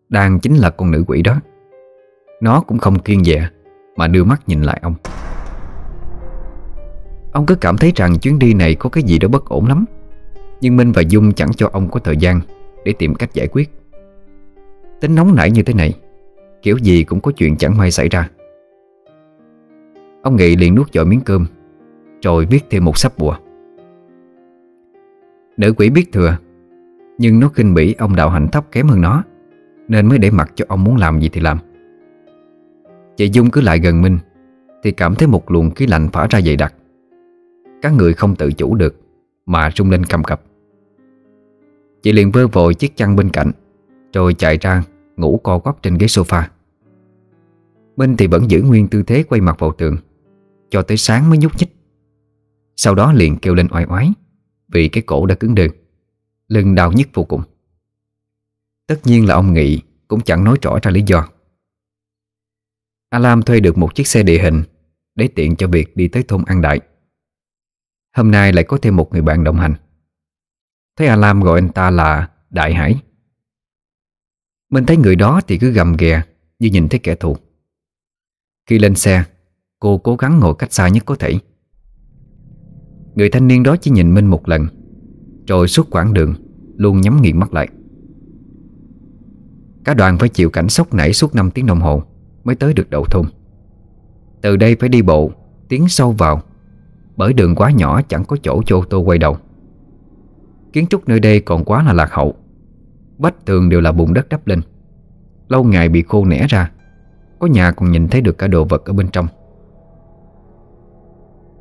[0.09, 1.41] Đang chính là con nữ quỷ đó.
[2.41, 3.49] Nó cũng không kiên dè
[3.97, 4.95] Mà đưa mắt nhìn lại ông.
[7.33, 9.85] Ông cứ cảm thấy rằng chuyến đi này có cái gì đó bất ổn lắm.
[10.61, 12.41] Nhưng Minh và Dung chẳng cho ông có thời gian
[12.85, 13.71] để tìm cách giải quyết.
[15.01, 15.95] Tính nóng nảy như thế này,
[16.63, 18.29] Kiểu gì cũng có chuyện chẳng may xảy ra.
[20.23, 21.47] Ông Nghị liền nuốt dội miếng cơm,
[22.23, 23.37] Rồi viết thêm một sắp bùa.
[25.57, 26.37] Nữ quỷ biết thừa,
[27.19, 29.23] Nhưng nó khinh bỉ ông đạo hạnh thấp kém hơn nó,
[29.89, 31.59] Nên mới để mặc cho ông muốn làm gì thì làm.
[33.17, 34.19] Chị Dung cứ lại gần Minh
[34.83, 36.75] Thì cảm thấy một luồng khí lạnh phả ra dày đặc.
[37.83, 39.01] Các người không tự chủ được,
[39.47, 40.43] Mà rung lên cầm cập.
[42.03, 43.51] Chị liền vơ vội chiếc chăn bên cạnh,
[44.13, 44.85] Rồi chạy ra
[45.17, 46.43] Ngủ co quắp trên ghế sofa.
[47.97, 49.97] Minh thì vẫn giữ nguyên tư thế quay mặt vào tường,
[50.71, 51.77] Cho tới sáng mới nhúc nhích.
[52.77, 54.13] Sau đó liền kêu lên oai oái,
[54.69, 55.67] Vì cái cổ đã cứng đờ
[56.49, 57.43] Lưng đau nhức vô cùng.
[58.87, 61.29] Tất nhiên là ông Nghị Cũng chẳng nói rõ ra lý do.
[63.11, 64.63] Alam thuê được một chiếc xe địa hình
[65.15, 66.81] Để tiện cho việc đi tới thôn An Đại.
[68.17, 69.75] Hôm nay lại có thêm một người bạn đồng hành.
[70.97, 73.03] Thấy Alam gọi anh ta là Đại Hải.
[74.71, 76.23] Mình thấy người đó thì cứ gầm ghè
[76.59, 77.37] Như nhìn thấy kẻ thù.
[78.67, 79.25] Khi lên xe,
[79.81, 81.39] Cô cố gắng ngồi cách xa nhất có thể.
[83.15, 84.67] Người thanh niên đó chỉ nhìn Minh một lần,
[85.47, 86.35] Rồi suốt quãng đường
[86.77, 87.69] Luôn nhắm nghiền mắt lại.
[89.85, 92.03] Cả đoàn phải chịu cảnh sốc nảy suốt 5 tiếng đồng hồ
[92.45, 93.27] Mới tới được đầu thôn.
[94.43, 95.33] Từ đây phải đi bộ,
[95.69, 96.43] Tiến sâu vào,
[97.17, 99.39] Bởi đường quá nhỏ chẳng có chỗ cho ô tô quay đầu.
[100.73, 102.35] Kiến trúc nơi đây còn quá là lạc hậu.
[103.19, 104.61] Vách tường đều là bùn đất đắp lên.
[105.49, 106.71] Lâu ngày bị khô nẻ ra,
[107.39, 109.27] Có nhà còn nhìn thấy được cả đồ vật ở bên trong.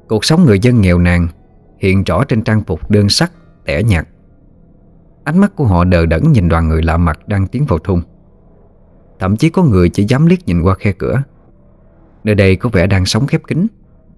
[0.07, 1.27] Cuộc sống người dân nghèo nàn
[1.79, 3.31] Hiện rõ trên trang phục đơn sắc,
[3.65, 4.07] Tẻ nhạt.
[5.23, 8.01] Ánh mắt của họ đờ đẫn nhìn đoàn người lạ mặt Đang tiến vào thung.
[9.19, 11.23] Thậm chí có người chỉ dám liếc nhìn qua khe cửa.
[12.23, 13.67] Nơi đây có vẻ đang sống khép kín,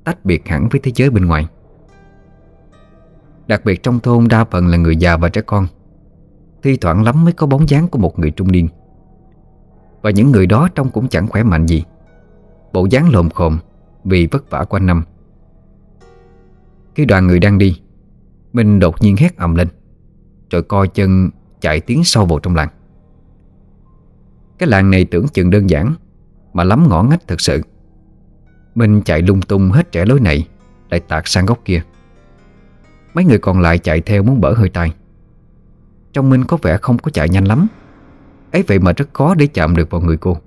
[0.03, 1.47] Tách biệt hẳn với thế giới bên ngoài.
[3.47, 5.67] Đặc biệt trong thôn đa phần là người già và trẻ con.
[6.63, 8.67] Thi thoảng lắm mới có bóng dáng của một người trung niên.
[10.01, 11.83] Và những người đó trông cũng chẳng khỏe mạnh gì.
[12.73, 13.57] Bộ dáng lồm khồm
[14.03, 15.03] Vì vất vả quanh năm.
[16.95, 17.81] Khi đoàn người đang đi,
[18.53, 19.67] Minh đột nhiên hét ầm lên,
[20.49, 21.29] Rồi co chân
[21.61, 22.69] chạy tiến sâu vào trong làng.
[24.57, 25.93] Cái làng này tưởng chừng đơn giản,
[26.53, 27.61] Mà lắm ngõ ngách thật sự.
[28.75, 30.47] Minh chạy lung tung hết trẻ lối này,
[30.89, 31.81] Lại tạt sang góc kia.
[33.13, 34.93] Mấy người còn lại chạy theo muốn bở hơi tay.
[36.13, 37.67] Trong Minh có vẻ không có chạy nhanh lắm.
[38.51, 40.37] Ấy vậy mà rất khó để chạm được vào người cô.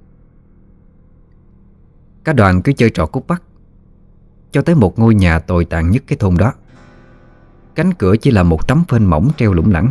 [2.24, 3.42] Cả đoàn cứ chơi trò cút bắt,
[4.50, 6.52] Cho tới một ngôi nhà tồi tàn nhất cái thôn đó.
[7.74, 9.90] Cánh cửa chỉ là một tấm phên mỏng treo lủng lẳng.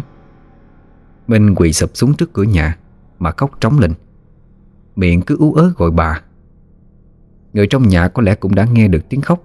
[1.27, 2.77] Minh quỳ sụp xuống trước cửa nhà
[3.19, 3.93] Mà khóc trống lên.
[4.95, 6.21] Miệng cứ ú ớ gọi bà.
[7.53, 9.43] Người trong nhà có lẽ cũng đã nghe được tiếng khóc,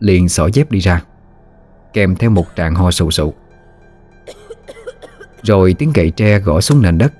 [0.00, 1.04] Liền xỏ dép đi ra.
[1.92, 3.34] Kèm theo một tràng ho sụ sụ.
[5.42, 7.12] Rồi tiếng gậy tre gõ xuống nền đất,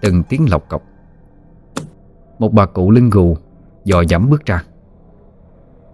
[0.00, 0.82] Từng tiếng lọc cọc.
[2.38, 3.36] Một bà cụ lưng gù,
[3.84, 4.64] Dò dẫm bước ra.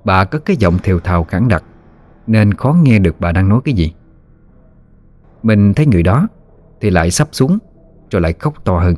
[0.05, 1.65] Bà có cái giọng thều thào khẳng đặc,
[2.27, 3.93] Nên khó nghe được bà đang nói cái gì.
[5.43, 6.29] Mình thấy người đó,
[6.81, 7.59] Thì lại sắp xuống,
[8.11, 8.95] Rồi lại khóc to hơn.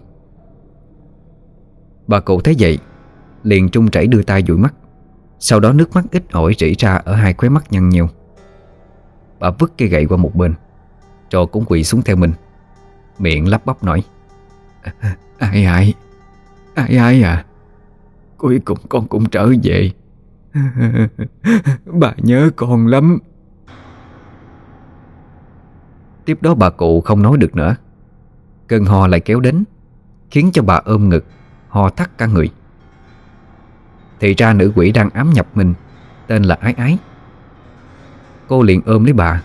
[2.06, 2.78] Bà cụ thấy vậy,
[3.42, 4.74] Liền trung chảy đưa tay dụi mắt.
[5.38, 8.08] Sau đó nước mắt ít ỏi rỉ ra Ở hai khóe mắt nhăn nhiều.
[9.40, 10.54] Bà vứt cây gậy qua một bên.
[11.30, 12.32] Rồi cũng quỳ xuống theo mình.
[13.18, 14.02] Miệng lắp bắp nói.
[15.38, 15.94] Ai ai?
[16.74, 17.44] Ai ai à?
[18.36, 19.90] Cuối cùng con cũng trở về.
[21.86, 23.18] Bà nhớ con lắm.
[26.24, 27.76] Tiếp đó bà cụ không nói được nữa.
[28.66, 29.64] Cơn ho lại kéo đến
[30.30, 31.24] Khiến cho bà ôm ngực
[31.68, 32.50] Ho thắt cả người.
[34.20, 35.74] Thì ra nữ quỷ đang ám nhập mình
[36.26, 36.98] Tên là Ái Ái
[38.48, 39.42] Cô liền ôm lấy bà,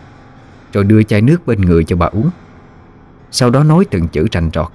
[0.74, 2.30] Rồi đưa chai nước bên người cho bà uống.
[3.32, 4.68] Sau đó nói từng chữ rành trọt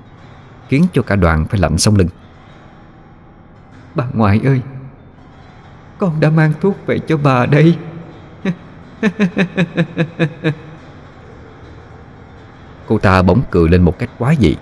[0.69, 2.09] Khiến cho cả đoàn phải lạnh sống lưng.
[3.95, 4.63] Bà ngoại ơi,
[5.99, 7.79] Con đã mang thuốc về cho bà đây.
[12.87, 14.57] Cô ta bỗng cười lên một cách quá dị.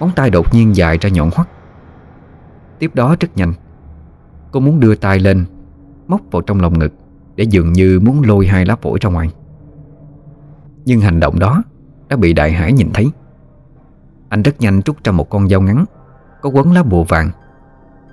[0.00, 1.48] Móng tay đột nhiên dài ra nhọn hoắt.
[2.78, 3.52] Tiếp đó rất nhanh.
[4.50, 5.44] Cô muốn đưa tay lên,
[6.08, 7.01] Móc vào trong lòng ngực.
[7.36, 9.30] Để dường như muốn lôi hai lá phổi ra ngoài.
[10.84, 11.62] Nhưng hành động đó
[12.08, 13.10] Đã bị đại hải nhìn thấy.
[14.28, 15.84] Anh rất nhanh rút ra một con dao ngắn,
[16.40, 17.30] Có quấn lá bùa vàng,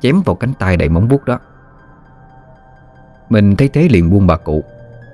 [0.01, 1.39] Chém vào cánh tay đầy móng vuốt đó.
[3.30, 4.63] Mình thấy thế liền buông bà cụ,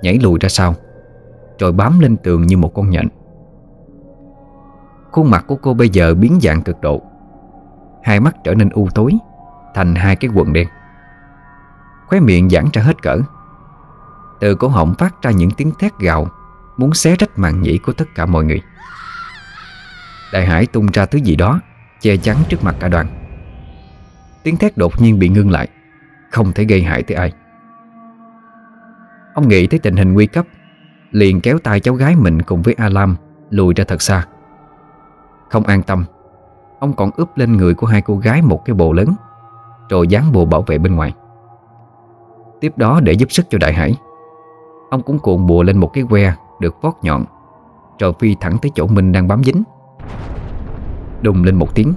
[0.02, 0.74] Nhảy lùi ra sau,
[1.58, 3.08] Rồi bám lên tường như một con nhện.
[5.10, 7.02] Khuôn mặt của cô bây giờ biến dạng cực độ.
[8.02, 9.12] Hai mắt trở nên u tối,
[9.74, 10.68] Thành hai cái quần đen.
[12.06, 13.18] Khóe miệng giãn ra hết cỡ.
[14.40, 16.28] Từ cổ họng phát ra những tiếng thét gào,
[16.76, 18.62] Muốn xé rách màn nhĩ của tất cả mọi người.
[20.32, 21.60] Đại hải tung ra thứ gì đó,
[22.00, 23.06] Che chắn trước mặt cả đoàn.
[24.42, 25.68] Tiếng thét đột nhiên bị ngưng lại,
[26.30, 27.32] Không thể gây hại tới ai.
[29.34, 30.46] Ông nghĩ tới tình hình nguy cấp,
[31.10, 32.88] Liền kéo tay cháu gái mình cùng với A
[33.50, 34.26] Lùi ra thật xa.
[35.50, 36.04] Không an tâm,
[36.80, 39.14] Ông còn ướp lên người của hai cô gái một cái bồ lớn,
[39.88, 41.14] Rồi dán bồ bảo vệ bên ngoài.
[42.60, 43.94] Tiếp đó để giúp sức cho đại hải.
[44.90, 47.24] Ông cũng cuộn bùa lên một cái que Được vót nhọn.
[47.98, 49.62] Rồi phi thẳng tới chỗ Minh đang bám dính.
[51.22, 51.94] Đùng lên một tiếng,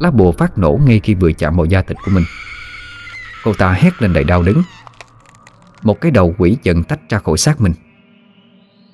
[0.00, 2.24] Lá bùa phát nổ ngay khi vừa chạm vào da thịt của mình.
[3.44, 4.62] Cô ta hét lên đầy đau đớn.
[5.82, 7.72] Một cái đầu quỷ dần tách ra khỏi xác mình.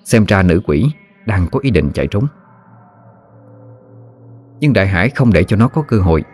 [0.04, 0.90] Xem ra nữ quỷ
[1.26, 2.26] Đang có ý định chạy trốn.
[4.60, 6.24] Nhưng đại hải không để cho nó có cơ hội.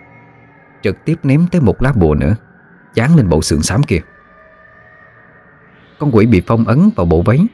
[0.83, 2.37] Trực tiếp ném tới một lá bùa nữa,
[2.95, 4.01] Dán lên bộ xương xám kia.
[6.05, 7.47] Con quỷ bị phong ấn vào bộ váy,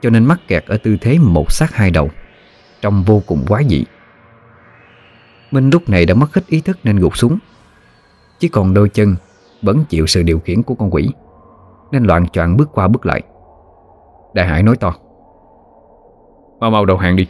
[0.00, 2.10] Cho nên mắc kẹt ở tư thế một sát hai đầu,
[2.80, 3.84] Trông vô cùng quá dị.
[5.50, 7.38] Minh lúc này đã mất hết ý thức nên gục xuống
[8.38, 9.16] Chỉ còn đôi chân
[9.62, 11.10] Vẫn chịu sự điều khiển của con quỷ,
[11.92, 13.22] Nên loạn choạng bước qua bước lại.
[14.34, 14.94] Đại Hải nói to,
[16.60, 17.26] Mau mau đầu hàng đi,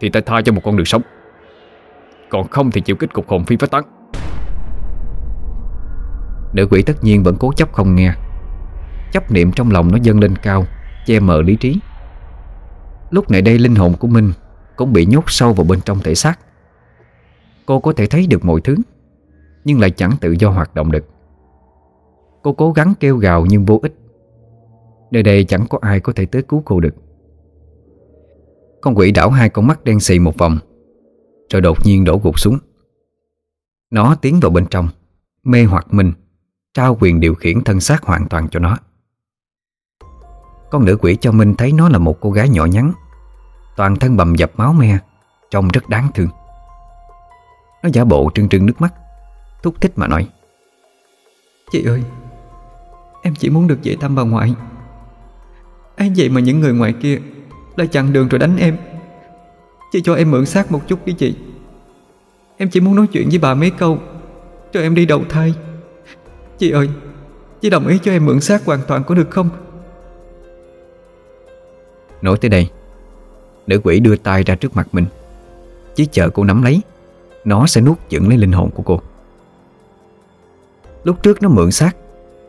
[0.00, 1.02] Thì ta tha cho một con đường sống.
[2.28, 3.84] Còn không thì chịu kích cục hồn phi phách tán.
[6.52, 8.14] Nữ quỷ tất nhiên vẫn cố chấp không nghe
[9.12, 10.64] Chấp niệm trong lòng nó dâng lên cao,
[11.06, 11.80] Che mờ lý trí.
[13.10, 14.32] Lúc này đây linh hồn của Minh
[14.76, 16.38] Cũng bị nhốt sâu vào bên trong thể xác.
[17.66, 18.76] Cô có thể thấy được mọi thứ,
[19.64, 21.04] Nhưng lại chẳng tự do hoạt động được.
[22.42, 23.94] Cô cố gắng kêu gào nhưng vô ích.
[25.10, 26.94] Nơi đây chẳng có ai có thể tới cứu cô được.
[28.80, 30.58] Con quỷ đảo hai con mắt đen xì một vòng,
[31.52, 32.58] Rồi đột nhiên đổ gục xuống.
[33.90, 34.88] Nó tiến vào bên trong,
[35.44, 36.12] Mê hoặc mình,
[36.74, 38.76] Trao quyền điều khiển thân xác hoàn toàn cho nó.
[40.70, 42.92] Con nữ quỷ cho Minh thấy nó là một cô gái nhỏ nhắn.
[43.76, 44.98] Toàn thân bầm dập máu me,
[45.50, 46.28] Trông rất đáng thương.
[47.82, 48.94] Nó giả bộ trưng trưng nước mắt,
[49.62, 50.28] Thúc thích mà nói.
[51.72, 52.02] Chị ơi,
[53.22, 54.54] Em chỉ muốn được về thăm bà ngoại.
[55.96, 57.18] Ai vậy mà những người ngoài kia
[57.76, 58.76] Lại chặn đường rồi đánh em.
[59.92, 61.36] Chị cho em mượn xác một chút đi chị.
[62.56, 63.98] Em chỉ muốn nói chuyện với bà mấy câu,
[64.72, 65.54] cho em đi đầu thai.
[66.58, 66.88] Chị ơi,
[67.60, 69.50] Chị đồng ý cho em mượn xác hoàn toàn có được không?
[72.22, 72.70] Nói tới đây,
[73.66, 75.06] Nữ quỷ đưa tay ra trước mặt mình.
[75.94, 76.80] Chỉ chờ cô nắm lấy,
[77.44, 79.00] Nó sẽ nuốt chửng lấy linh hồn của cô.
[81.04, 81.96] Lúc trước nó mượn xác,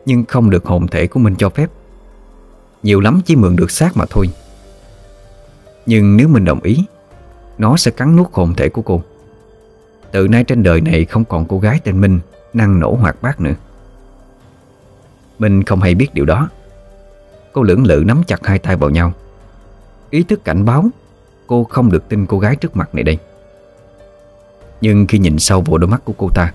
[0.06, 1.70] Nhưng không được hồn thể của mình cho phép.
[2.82, 4.30] Nhiều lắm chỉ mượn được xác mà thôi.
[5.86, 6.84] Nhưng nếu mình đồng ý,
[7.58, 9.02] Nó sẽ cắn nuốt hồn thể của cô.
[10.12, 12.20] Từ nay trên đời này không còn cô gái tên Minh
[12.52, 13.54] Năng nổ hoạt bát nữa.
[15.38, 16.48] Minh không hay biết điều đó.
[17.52, 19.12] Cô lưỡng lự nắm chặt hai tay vào nhau.
[20.10, 20.84] Ý thức cảnh báo
[21.46, 23.18] Cô không được tin cô gái trước mặt này đây.
[24.80, 26.52] Nhưng khi nhìn sâu vào đôi mắt của cô ta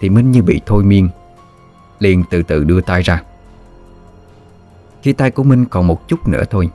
[0.00, 1.08] Thì Minh như bị thôi miên
[1.98, 3.22] Liền từ từ đưa tay ra.
[5.02, 6.70] Khi tay của Minh còn một chút nữa thôi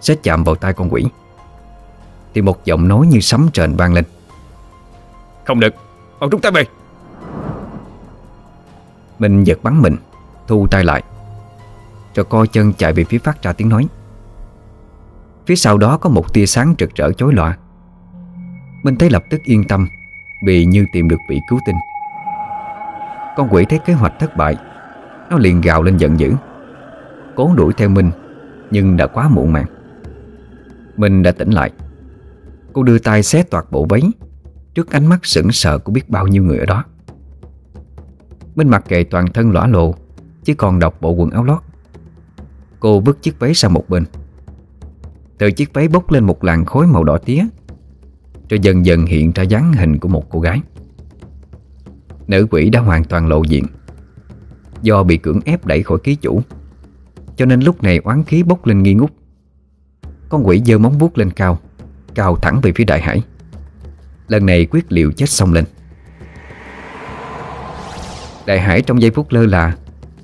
[0.00, 1.06] Sẽ chạm vào tay con quỷ
[2.34, 4.04] Thì một giọng nói như sấm trền vang lên.
[5.44, 5.74] Không được
[6.18, 6.64] Ông rút tay về.
[9.18, 9.96] Minh giật bắn mình
[10.46, 11.02] Thu tay lại
[12.14, 13.86] Rồi co chân chạy về phía phát ra tiếng nói
[15.50, 17.58] Phía sau đó có một tia sáng rực rỡ chói loạn,
[18.82, 19.88] Minh thấy lập tức yên tâm
[20.46, 21.76] Vì như tìm được vị cứu tinh.
[23.36, 24.56] Con quỷ thấy kế hoạch thất bại
[25.30, 26.32] Nó liền gào lên giận dữ.
[27.36, 28.10] Cố đuổi theo Minh
[28.70, 29.66] Nhưng đã quá muộn màng.
[30.96, 31.70] Minh đã tỉnh lại.
[32.72, 34.02] Cô đưa tay xé toạc bộ váy
[34.74, 36.84] Trước ánh mắt sững sờ của biết bao nhiêu người ở đó.
[38.54, 39.94] Minh mặc kệ toàn thân lõa lộ
[40.44, 41.60] Chỉ còn đọc bộ quần áo lót.
[42.80, 44.04] Cô vứt chiếc váy sang một bên.
[45.40, 47.44] Từ chiếc váy bốc lên một làn khối màu đỏ tía
[48.48, 50.60] Rồi dần dần hiện ra dáng hình của một cô gái.
[52.26, 53.64] Nữ quỷ đã hoàn toàn lộ diện,
[54.82, 56.42] Do bị cưỡng ép đẩy khỏi ký chủ,
[57.36, 59.12] Cho nên lúc này oán khí bốc lên nghi ngút.
[60.28, 61.58] Con quỷ giơ móng vuốt lên cao
[62.14, 63.22] Cao thẳng về phía đại hải.
[64.28, 65.64] Lần này quyết liệu chết xong lên.
[68.46, 69.76] Đại Hải trong giây phút lơ là,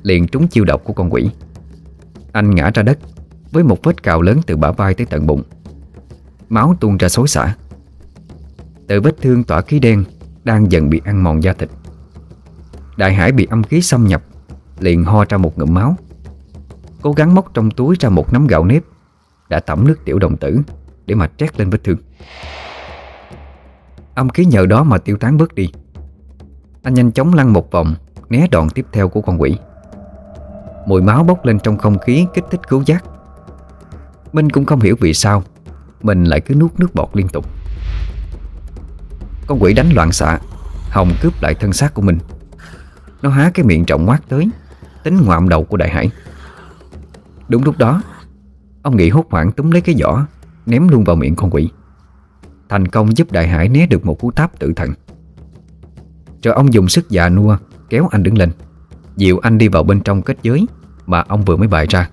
[0.03, 1.31] Liền trúng chiêu độc của con quỷ.
[2.33, 2.99] Anh ngã ra đất.
[3.53, 5.43] Với một vết cào lớn từ bả vai tới tận bụng.
[6.49, 7.57] Máu tuôn ra xối xả.
[8.87, 10.05] Từ vết thương tỏa khí đen
[10.45, 11.71] Đang dần bị ăn mòn da thịt.
[12.97, 14.23] Đại Hải bị âm khí xâm nhập,
[14.79, 15.97] Liền ho ra một ngụm máu.
[17.03, 18.83] Cố gắng móc trong túi ra một nắm gạo nếp,
[19.49, 20.61] Đã tẩm nước tiểu đồng tử
[21.07, 21.99] Để mà trét lên vết thương.
[24.15, 25.73] Âm khí nhờ đó mà tiêu tán bớt đi.
[26.83, 27.95] Anh nhanh chóng lăn một vòng,
[28.29, 29.59] Né đòn tiếp theo của con quỷ.
[30.87, 33.05] Mùi máu bốc lên trong không khí Kích thích cứu giác.
[34.37, 35.45] Minh cũng không hiểu vì sao
[36.03, 37.47] Mình lại cứ nuốt nước bọt liên tục.
[39.47, 40.39] Con quỷ đánh loạn xạ,
[40.91, 42.19] Hồng cướp lại thân xác của mình.
[43.23, 44.51] Nó há cái miệng trọng ngoác tới,
[45.05, 46.11] Tính ngoạm đầu của đại hải.
[47.49, 48.03] Đúng lúc đó,
[48.83, 50.27] Ông nghị hốt hoảng túm lấy cái giỏ,
[50.67, 51.71] Ném luôn vào miệng con quỷ.
[52.69, 54.91] Thành công giúp đại hải né được một cú tháp tự thần.
[56.43, 57.57] Rồi ông dùng sức già nua
[57.89, 58.51] Kéo anh đứng lên.
[59.17, 60.67] Dịu anh đi vào bên trong kết giới
[61.07, 62.09] Mà ông vừa mới bày ra.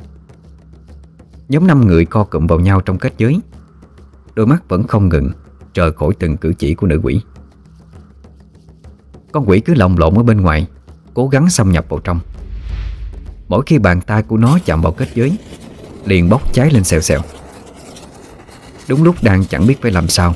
[1.50, 3.40] Nhóm năm người co cụm vào nhau trong kết giới.
[4.36, 5.32] Đôi mắt vẫn không ngừng
[5.74, 7.22] Chờ khỏi từng cử chỉ của nữ quỷ.
[9.32, 10.68] Con quỷ cứ lồng lộn ở bên ngoài,
[11.14, 12.20] Cố gắng xâm nhập vào trong.
[13.48, 15.38] Mỗi khi bàn tay của nó chạm vào kết giới,
[16.06, 17.22] Liền bốc cháy lên xèo xèo.
[18.90, 20.36] Đúng lúc đang chẳng biết phải làm sao,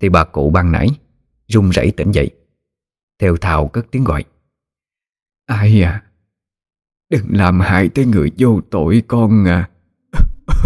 [0.00, 0.88] Thì bà cụ ban nãy
[1.48, 2.30] run rẩy tỉnh dậy
[3.20, 4.24] Theo thào cất tiếng gọi.
[5.46, 6.02] Ai à
[7.10, 9.68] Đừng làm hại tới người vô tội con à.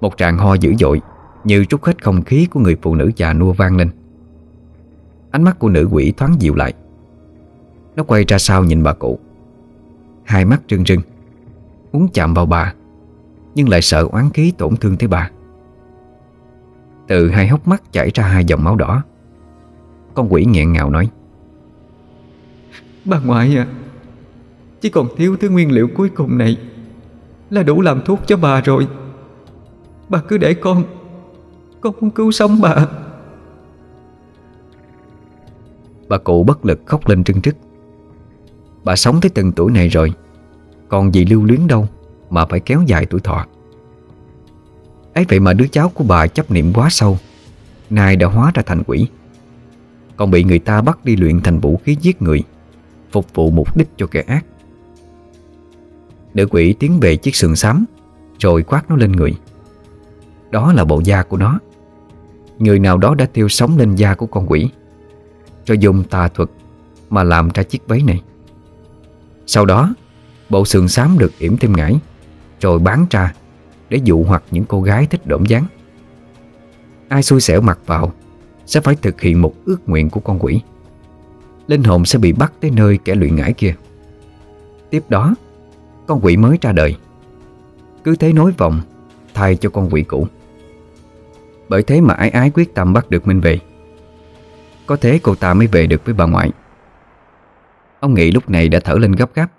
[0.00, 1.00] Một tràng ho dữ dội,
[1.44, 3.90] Như trút hết không khí của người phụ nữ già nua vang lên.
[5.30, 6.74] Ánh mắt của nữ quỷ thoáng dịu lại.
[7.96, 9.18] Nó quay ra sau nhìn bà cụ.
[10.24, 11.00] Hai mắt rưng rưng,
[11.92, 12.74] Muốn chạm vào bà,
[13.54, 15.30] Nhưng lại sợ oán khí tổn thương tới bà.
[17.08, 19.02] Từ hai hốc mắt chảy ra hai dòng máu đỏ,
[20.14, 21.10] Con quỷ nghẹn ngào nói,
[23.04, 23.66] Bà ngoại à
[24.80, 26.56] Chỉ còn thiếu thứ nguyên liệu cuối cùng này.
[27.50, 28.88] Là đủ làm thuốc cho bà rồi.
[30.08, 30.84] Bà cứ để con
[31.80, 32.86] Con muốn cứu sống bà.
[36.08, 37.56] Bà cụ bất lực khóc lên trưng trức.
[38.84, 40.12] Bà sống tới từng tuổi này rồi,
[40.88, 41.88] Còn gì lưu luyến đâu
[42.30, 43.46] Mà phải kéo dài tuổi thọ.
[45.14, 47.18] Ấy vậy mà đứa cháu của bà chấp niệm quá sâu,
[47.90, 49.06] Nay đã hóa ra thành quỷ.
[50.16, 52.42] Còn bị người ta bắt đi luyện thành vũ khí giết người,
[53.12, 54.44] Phục vụ mục đích cho kẻ ác.
[56.38, 57.84] Nữ quỷ tiến về chiếc sườn xám,
[58.38, 59.34] Rồi quát nó lên người.
[60.50, 61.58] Đó là bộ da của nó.
[62.58, 64.70] Người nào đó đã tiêu sống lên da của con quỷ
[65.66, 66.48] Rồi dùng tà thuật
[67.10, 68.22] Mà làm ra chiếc váy này.
[69.46, 69.94] Sau đó,
[70.50, 72.00] Bộ sườn xám được yểm thêm ngải,
[72.60, 73.34] Rồi bán ra
[73.88, 75.66] Để dụ hoặc những cô gái thích đổm dáng.
[77.08, 78.12] Ai xui xẻo mặc vào
[78.66, 80.60] Sẽ phải thực hiện một ước nguyện của con quỷ.
[81.66, 83.74] Linh hồn sẽ bị bắt tới nơi kẻ luyện ngải kia.
[84.90, 85.34] Tiếp đó
[86.08, 86.96] con quỷ mới ra đời.
[88.04, 88.80] Cứ thế nối vòng,
[89.34, 90.26] Thay cho con quỷ cũ.
[91.68, 93.60] Bởi thế mà ái ái quyết tâm bắt được Minh về
[94.86, 96.50] Có thế cô ta mới về được với bà ngoại.
[98.00, 99.52] Ông nghĩ lúc này đã thở lên gấp gáp.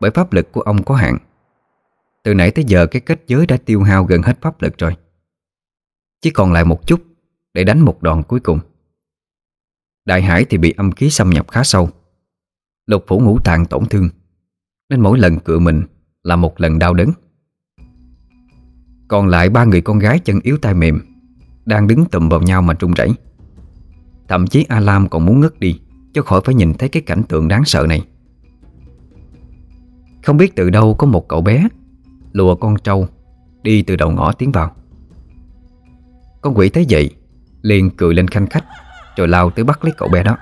[0.00, 1.18] Bởi pháp lực của ông có hạn.
[2.22, 4.96] Từ nãy tới giờ cái kết giới đã tiêu hao gần hết pháp lực rồi.
[6.20, 7.00] Chỉ còn lại một chút
[7.54, 8.60] Để đánh một đòn cuối cùng.
[10.04, 11.88] Đại hải thì bị âm khí xâm nhập khá sâu.
[12.86, 14.08] Lục phủ ngũ tạng tổn thương.
[14.88, 15.82] Nên mỗi lần cựa mình
[16.22, 17.10] Là một lần đau đớn.
[19.08, 21.00] Còn lại ba người con gái chân yếu tay mềm
[21.64, 23.14] Đang đứng tùm vào nhau mà trung rẩy.
[24.28, 25.80] Thậm chí A Lam còn muốn ngất đi
[26.14, 28.02] Cho khỏi phải nhìn thấy cái cảnh tượng đáng sợ này.
[30.24, 31.68] Không biết từ đâu có một cậu bé,
[32.32, 33.08] Lùa con trâu,
[33.62, 34.76] Đi từ đầu ngõ tiến vào.
[36.40, 37.10] Con quỷ thấy vậy,
[37.62, 38.64] Liền cười lên khanh khách,
[39.16, 40.36] rồi lao tới bắt lấy cậu bé đó.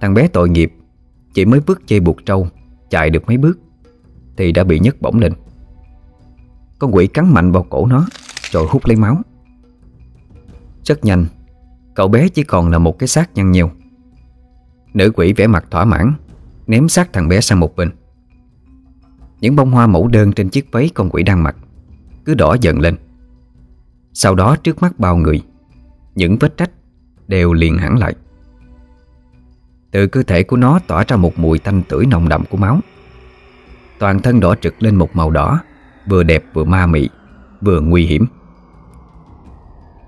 [0.00, 0.72] Thằng bé tội nghiệp,
[1.34, 2.48] Chỉ mới bước dây buộc trâu
[2.92, 3.58] Chạy được mấy bước
[4.36, 5.32] Thì đã bị nhấc bổng lên.
[6.78, 8.06] Con quỷ cắn mạnh vào cổ nó
[8.50, 9.16] Rồi hút lấy máu.
[10.84, 11.26] Rất nhanh,
[11.94, 13.70] Cậu bé chỉ còn là một cái xác nhăn nhiều.
[14.94, 16.12] Nữ quỷ vẻ mặt thỏa mãn,
[16.66, 17.90] Ném xác thằng bé sang một bên.
[19.40, 21.56] Những bông hoa mẫu đơn trên chiếc váy con quỷ đang mặc
[22.24, 22.96] Cứ đỏ dần lên.
[24.12, 25.42] Sau đó trước mắt bao người,
[26.14, 26.70] Những vết trách
[27.28, 28.14] Đều liền hẳn lại.
[29.92, 32.80] Từ cơ thể của nó tỏa ra một mùi tanh tưởi nồng đậm của máu.
[33.98, 35.60] Toàn thân đỏ trực lên một màu đỏ
[36.08, 37.08] Vừa đẹp vừa ma mị
[37.60, 38.26] Vừa nguy hiểm.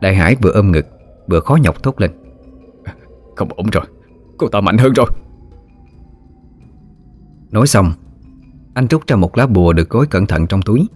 [0.01, 0.87] Đại Hải vừa ôm ngực
[1.29, 2.11] Vừa khó nhọc thốt lên.
[3.37, 3.85] Không ổn rồi
[4.39, 5.07] Cô ta mạnh hơn rồi.
[7.51, 7.93] Nói xong
[8.75, 10.89] Anh rút ra một lá bùa được gói cẩn thận trong túi.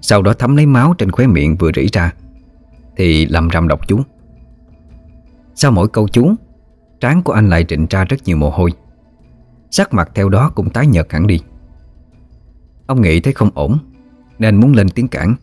[0.00, 2.12] Sau đó thấm lấy máu trên khóe miệng vừa rỉ ra
[2.96, 4.00] Thì lầm rầm đọc chú.
[5.54, 6.34] Sau mỗi câu chú
[7.02, 8.72] Trán của anh lại trịnh ra rất nhiều mồ hôi.
[9.70, 11.40] Sắc mặt theo đó cũng tái nhợt hẳn đi.
[12.86, 13.78] Ông nghĩ thấy không ổn
[14.38, 15.34] Nên muốn lên tiếng cản.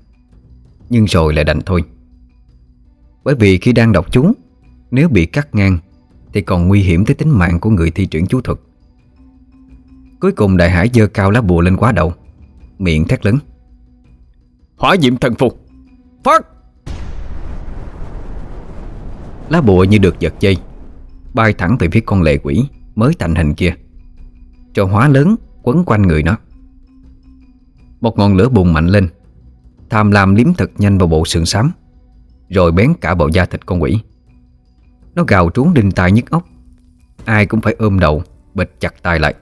[0.90, 1.84] Nhưng rồi lại đành thôi.
[3.24, 4.32] Bởi vì khi đang đọc chú
[4.92, 5.78] Nếu bị cắt ngang
[6.34, 8.60] Thì còn nguy hiểm tới tính mạng của người thi triển chú thuật.
[10.20, 12.14] Cuối cùng đại hải dơ cao lá bùa lên quá đầu
[12.78, 13.38] Miệng thét lớn.
[14.78, 15.66] Hỏa diệm thần phục.
[16.24, 16.46] Phát!
[19.50, 20.58] Lá bùa như được giật dây
[21.34, 22.66] Bay thẳng về phía con lệ quỷ
[22.96, 23.74] Mới thành hình kia.
[24.74, 26.38] Cho hóa lớn, quấn quanh người nó.
[28.02, 29.10] Một ngọn lửa bùng mạnh lên.
[29.90, 31.72] Tham lam liếm thật nhanh vào bộ sườn xám,
[32.50, 34.00] Rồi bén cả bộ da thịt con quỷ.
[35.16, 36.46] Nó gào trốn đinh tai nhức óc.
[37.26, 38.24] Ai cũng phải ôm đầu
[38.54, 39.34] Bịch chặt tay lại.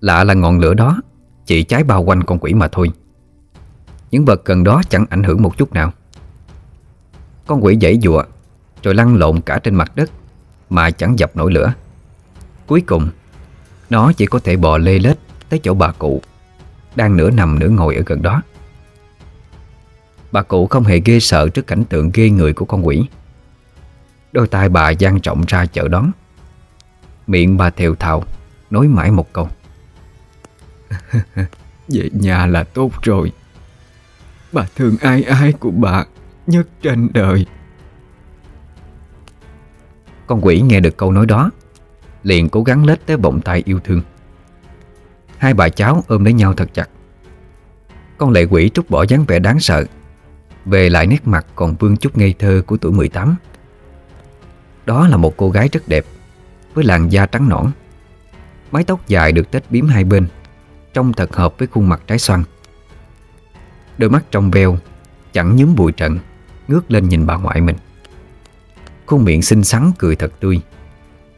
[0.00, 1.00] Lạ là ngọn lửa đó
[1.46, 2.90] Chỉ cháy bao quanh con quỷ mà thôi.
[4.10, 5.92] Những vật gần đó chẳng ảnh hưởng một chút nào.
[7.46, 8.24] Con quỷ dãy dụa,
[8.82, 10.10] Rồi lăn lộn cả trên mặt đất.
[10.72, 11.74] Mà chẳng dập nổi lửa.
[12.66, 13.08] Cuối cùng,
[13.90, 15.18] Nó chỉ có thể bò lê lết
[15.48, 16.22] Tới chỗ bà cụ
[16.94, 18.42] Đang nửa nằm nửa ngồi ở gần đó.
[20.32, 23.06] Bà cụ không hề ghê sợ Trước cảnh tượng ghê người của con quỷ.
[24.32, 26.10] Đôi tay bà dang trọng ra chợ đón.
[27.26, 28.24] Miệng bà thều thào,
[28.70, 29.48] Nói mãi một câu.
[31.88, 33.32] Về nhà là tốt rồi.
[34.52, 36.04] Bà thương ai ai của bà,
[36.46, 37.46] Nhất trên đời.
[40.32, 41.50] Con quỷ nghe được câu nói đó,
[42.22, 44.02] Liền cố gắng lết tới vòng tay yêu thương.
[45.38, 46.88] Hai bà cháu ôm lấy nhau thật chặt.
[48.18, 49.84] Con lệ quỷ trút bỏ dáng vẻ đáng sợ,
[50.64, 53.36] Về lại nét mặt còn vương chút ngây thơ của tuổi 18
[54.86, 56.04] Đó là một cô gái rất đẹp,
[56.74, 57.70] Với làn da trắng nõn,
[58.70, 60.26] Mái tóc dài được tết bím hai bên,
[60.94, 62.44] Trông thật hợp với khuôn mặt trái xoan.
[63.98, 64.78] Đôi mắt trong veo
[65.32, 66.18] Chẳng nhúm bụi trận
[66.68, 67.76] Ngước lên nhìn bà ngoại mình.
[69.06, 70.60] Khuôn miệng xinh xắn cười thật tươi,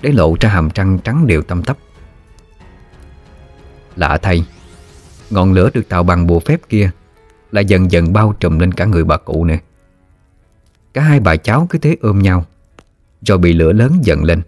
[0.03, 1.77] Để lộ ra hàm răng trắng đều tâm tấp
[3.97, 4.47] Lạ thay,
[5.31, 6.91] Ngọn lửa được tạo bằng bùa phép kia
[7.53, 9.61] Lại dần dần bao trùm lên cả người bà cụ nè
[10.95, 12.45] Cả hai bà cháu cứ thế ôm nhau
[13.23, 14.43] Rồi bị lửa lớn dần lên,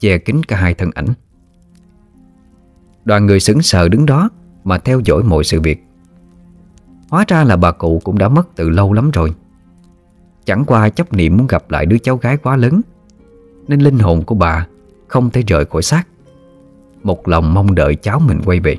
[0.00, 1.08] Che kín cả hai thân ảnh.
[3.04, 4.30] Đoàn người sững sờ đứng đó
[4.64, 5.84] Mà theo dõi mọi sự việc.
[7.10, 9.34] Hóa ra là bà cụ cũng đã mất từ lâu lắm rồi.
[10.44, 12.80] Chẳng qua chấp niệm muốn gặp lại đứa cháu gái quá lớn,
[13.68, 14.66] Nên linh hồn của bà
[15.08, 16.08] Không thể rời khỏi xác.
[17.02, 18.76] Một lòng mong đợi cháu mình quay về.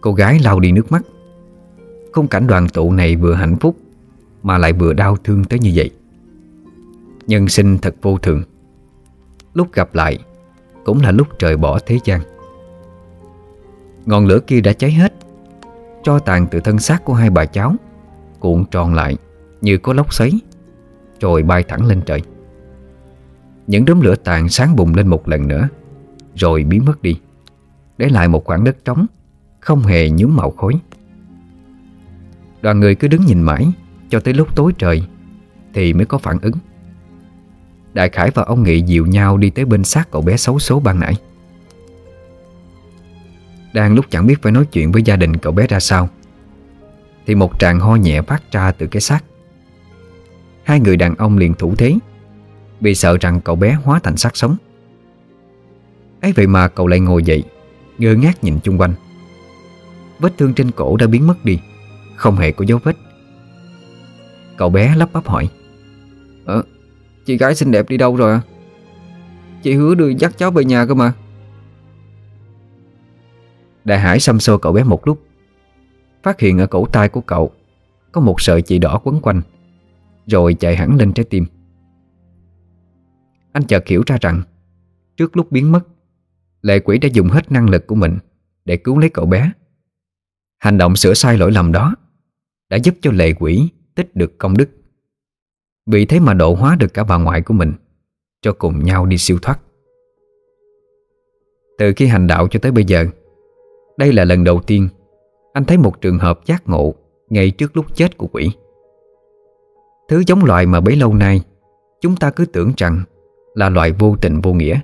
[0.00, 1.02] Cô gái lau đi nước mắt.
[2.12, 3.76] Khung cảnh đoàn tụ này vừa hạnh phúc
[4.42, 5.90] Mà lại vừa đau thương tới như vậy.
[7.26, 8.42] Nhân sinh thật vô thường.
[9.54, 10.18] Lúc gặp lại
[10.84, 12.20] Cũng là lúc trời bỏ thế gian.
[14.06, 15.14] Ngọn lửa kia đã cháy hết,
[16.02, 17.74] Cho tàn từ thân xác của hai bà cháu.
[18.44, 19.16] Cuộn tròn lại
[19.60, 20.32] Như có lốc xoáy,
[21.20, 22.22] Rồi bay thẳng lên trời.
[23.66, 25.68] Những đốm lửa tàn sáng bùng lên một lần nữa,
[26.34, 27.20] Rồi biến mất đi,
[27.98, 29.06] Để lại một khoảng đất trống,
[29.60, 30.72] Không hề nhúm màu khói.
[32.62, 33.72] Đoàn người cứ đứng nhìn mãi,
[34.08, 35.02] Cho tới lúc tối trời,
[35.74, 36.56] Thì mới có phản ứng.
[37.94, 40.80] Đại Khải và ông Nghị dịu nhau đi tới bên xác cậu bé xấu số
[40.80, 41.14] ban nãy.
[43.74, 46.08] Đang lúc chẳng biết phải nói chuyện với gia đình cậu bé ra sao
[47.26, 49.24] thì một tràng ho nhẹ phát ra từ cái xác.
[50.62, 51.94] Hai người đàn ông liền thủ thế
[52.80, 54.56] Vì sợ rằng cậu bé hóa thành xác sống.
[56.20, 57.44] Ấy vậy mà cậu lại ngồi dậy
[57.98, 58.94] Ngơ ngác nhìn chung quanh.
[60.18, 61.58] Vết thương trên cổ đã biến mất đi
[62.16, 62.96] Không hề có dấu vết.
[64.56, 65.48] Cậu bé lắp bắp hỏi
[66.44, 66.62] Ờ,
[67.26, 68.40] chị gái xinh đẹp đi đâu rồi à?
[69.62, 71.12] Chị hứa đưa dắt cháu về nhà cơ mà.
[73.84, 75.22] Đại Hải xăm xô cậu bé một lúc
[76.24, 77.52] Phát hiện ở cổ tay của cậu,
[78.12, 79.42] Có một sợi chỉ đỏ quấn quanh,
[80.26, 81.46] Rồi chạy hẳn lên trái tim.
[83.52, 84.42] Anh chợt hiểu ra rằng,
[85.16, 85.80] Trước lúc biến mất,
[86.62, 88.18] Lệ quỷ đã dùng hết năng lực của mình
[88.64, 89.52] Để cứu lấy cậu bé.
[90.58, 91.94] Hành động sửa sai lỗi lầm đó
[92.70, 94.70] Đã giúp cho lệ quỷ tích được công đức.
[95.86, 97.72] Vì thế mà độ hóa được cả bà ngoại của mình,
[98.42, 99.60] Cho cùng nhau đi siêu thoát.
[101.78, 103.06] Từ khi hành đạo cho tới bây giờ,
[103.98, 104.88] Đây là lần đầu tiên
[105.54, 106.94] anh thấy một trường hợp giác ngộ
[107.28, 108.50] Ngay trước lúc chết của quỷ.
[110.08, 111.40] Thứ giống loài mà bấy lâu nay
[112.00, 113.02] Chúng ta cứ tưởng rằng
[113.54, 114.80] Là loài vô tình vô nghĩa.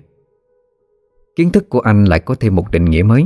[1.37, 3.25] Kiến thức của anh lại có thêm một định nghĩa mới.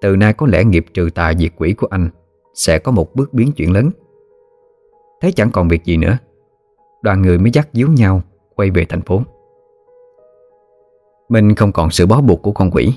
[0.00, 2.08] Từ nay có lẽ nghiệp trừ tà diệt quỷ của anh
[2.54, 3.90] Sẽ có một bước biến chuyển lớn.
[5.20, 6.18] Thấy chẳng còn việc gì nữa.
[7.02, 8.22] Đoàn người mới dắt díu nhau
[8.56, 9.22] Quay về thành phố.
[11.28, 12.92] Minh không còn sự bó buộc của con quỷ,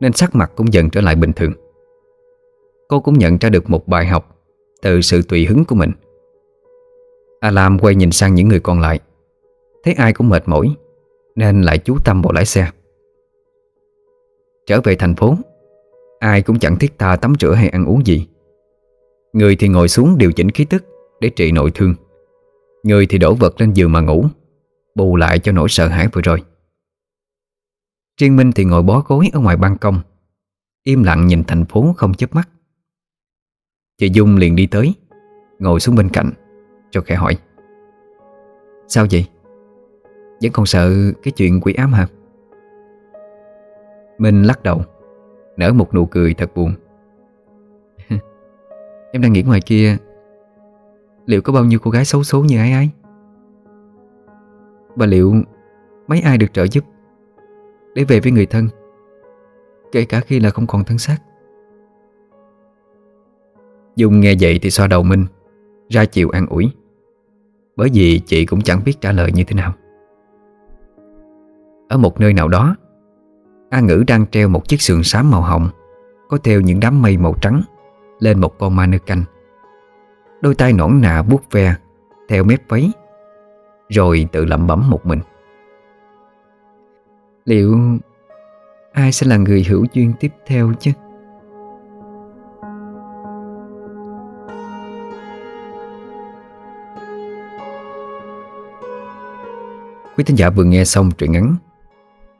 [0.00, 1.52] Nên sắc mặt cũng dần trở lại bình thường.
[2.88, 4.36] Cô cũng nhận ra được một bài học
[4.82, 5.90] Từ sự tùy hứng của mình.
[7.40, 9.00] Alam quay nhìn sang những người còn lại.
[9.84, 10.74] Thấy ai cũng mệt mỏi,
[11.36, 12.70] Nên lại chú tâm vào lái xe.
[14.66, 15.36] Trở về thành phố,
[16.18, 18.26] Ai cũng chẳng thiết tha tắm rửa hay ăn uống gì.
[19.32, 20.84] Người thì ngồi xuống điều chỉnh khí tức
[21.20, 21.94] Để trị nội thương.
[22.82, 24.24] Người thì đổ vật lên giường mà ngủ,
[24.94, 26.42] Bù lại cho nỗi sợ hãi vừa rồi.
[28.16, 30.00] Triên Minh thì ngồi bó gối ở ngoài ban công,
[30.82, 32.48] Im lặng nhìn thành phố không chớp mắt.
[33.98, 34.94] Chị Dung liền đi tới,
[35.58, 36.30] Ngồi xuống bên cạnh,
[36.90, 37.36] Cho khẽ hỏi
[38.88, 39.26] Sao vậy?
[40.42, 42.06] Vẫn còn sợ cái chuyện quỷ ám hả?
[44.18, 44.82] Minh lắc đầu,
[45.56, 46.74] Nở một nụ cười thật buồn
[49.12, 49.96] Em đang nghĩ ngoài kia,
[51.26, 52.90] Liệu có bao nhiêu cô gái xấu xố như ai ai
[54.96, 55.34] Và liệu
[56.06, 56.84] Mấy ai được trợ giúp
[57.94, 58.68] Để về với người thân,
[59.92, 61.16] Kể cả khi là không còn thân xác
[63.96, 65.26] Dung nghe vậy thì xoa đầu Minh
[65.88, 66.70] Ra chiều an ủi.
[67.76, 69.72] Bởi vì chị cũng chẳng biết trả lời như thế nào.
[71.88, 72.76] Ở một nơi nào đó,
[73.70, 75.68] A Ngữ đang treo một chiếc sườn xám màu hồng,
[76.28, 77.62] Có theo những đám mây màu trắng
[78.18, 79.22] Lên một con ma nơ canh
[80.40, 81.76] Đôi tay nõn nà vuốt ve
[82.28, 82.92] Theo mép váy,
[83.88, 85.20] Rồi tự lẩm bẩm một mình.
[87.44, 87.78] Liệu
[88.92, 90.90] Ai sẽ là người hữu duyên tiếp theo chứ?
[100.16, 101.56] Quý thính giả vừa nghe xong truyện ngắn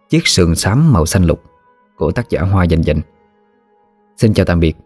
[0.09, 1.43] Chiếc sườn xám màu xanh lục
[1.97, 3.01] Của tác giả Hoa Dành Dành
[4.16, 4.77] Xin chào tạm biệt.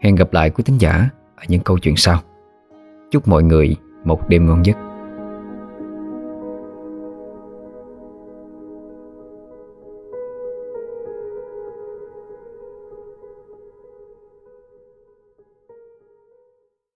[0.00, 2.20] Hẹn gặp lại quý thính giả Ở những câu chuyện sau.
[3.10, 4.87] Chúc mọi người một đêm ngon giấc.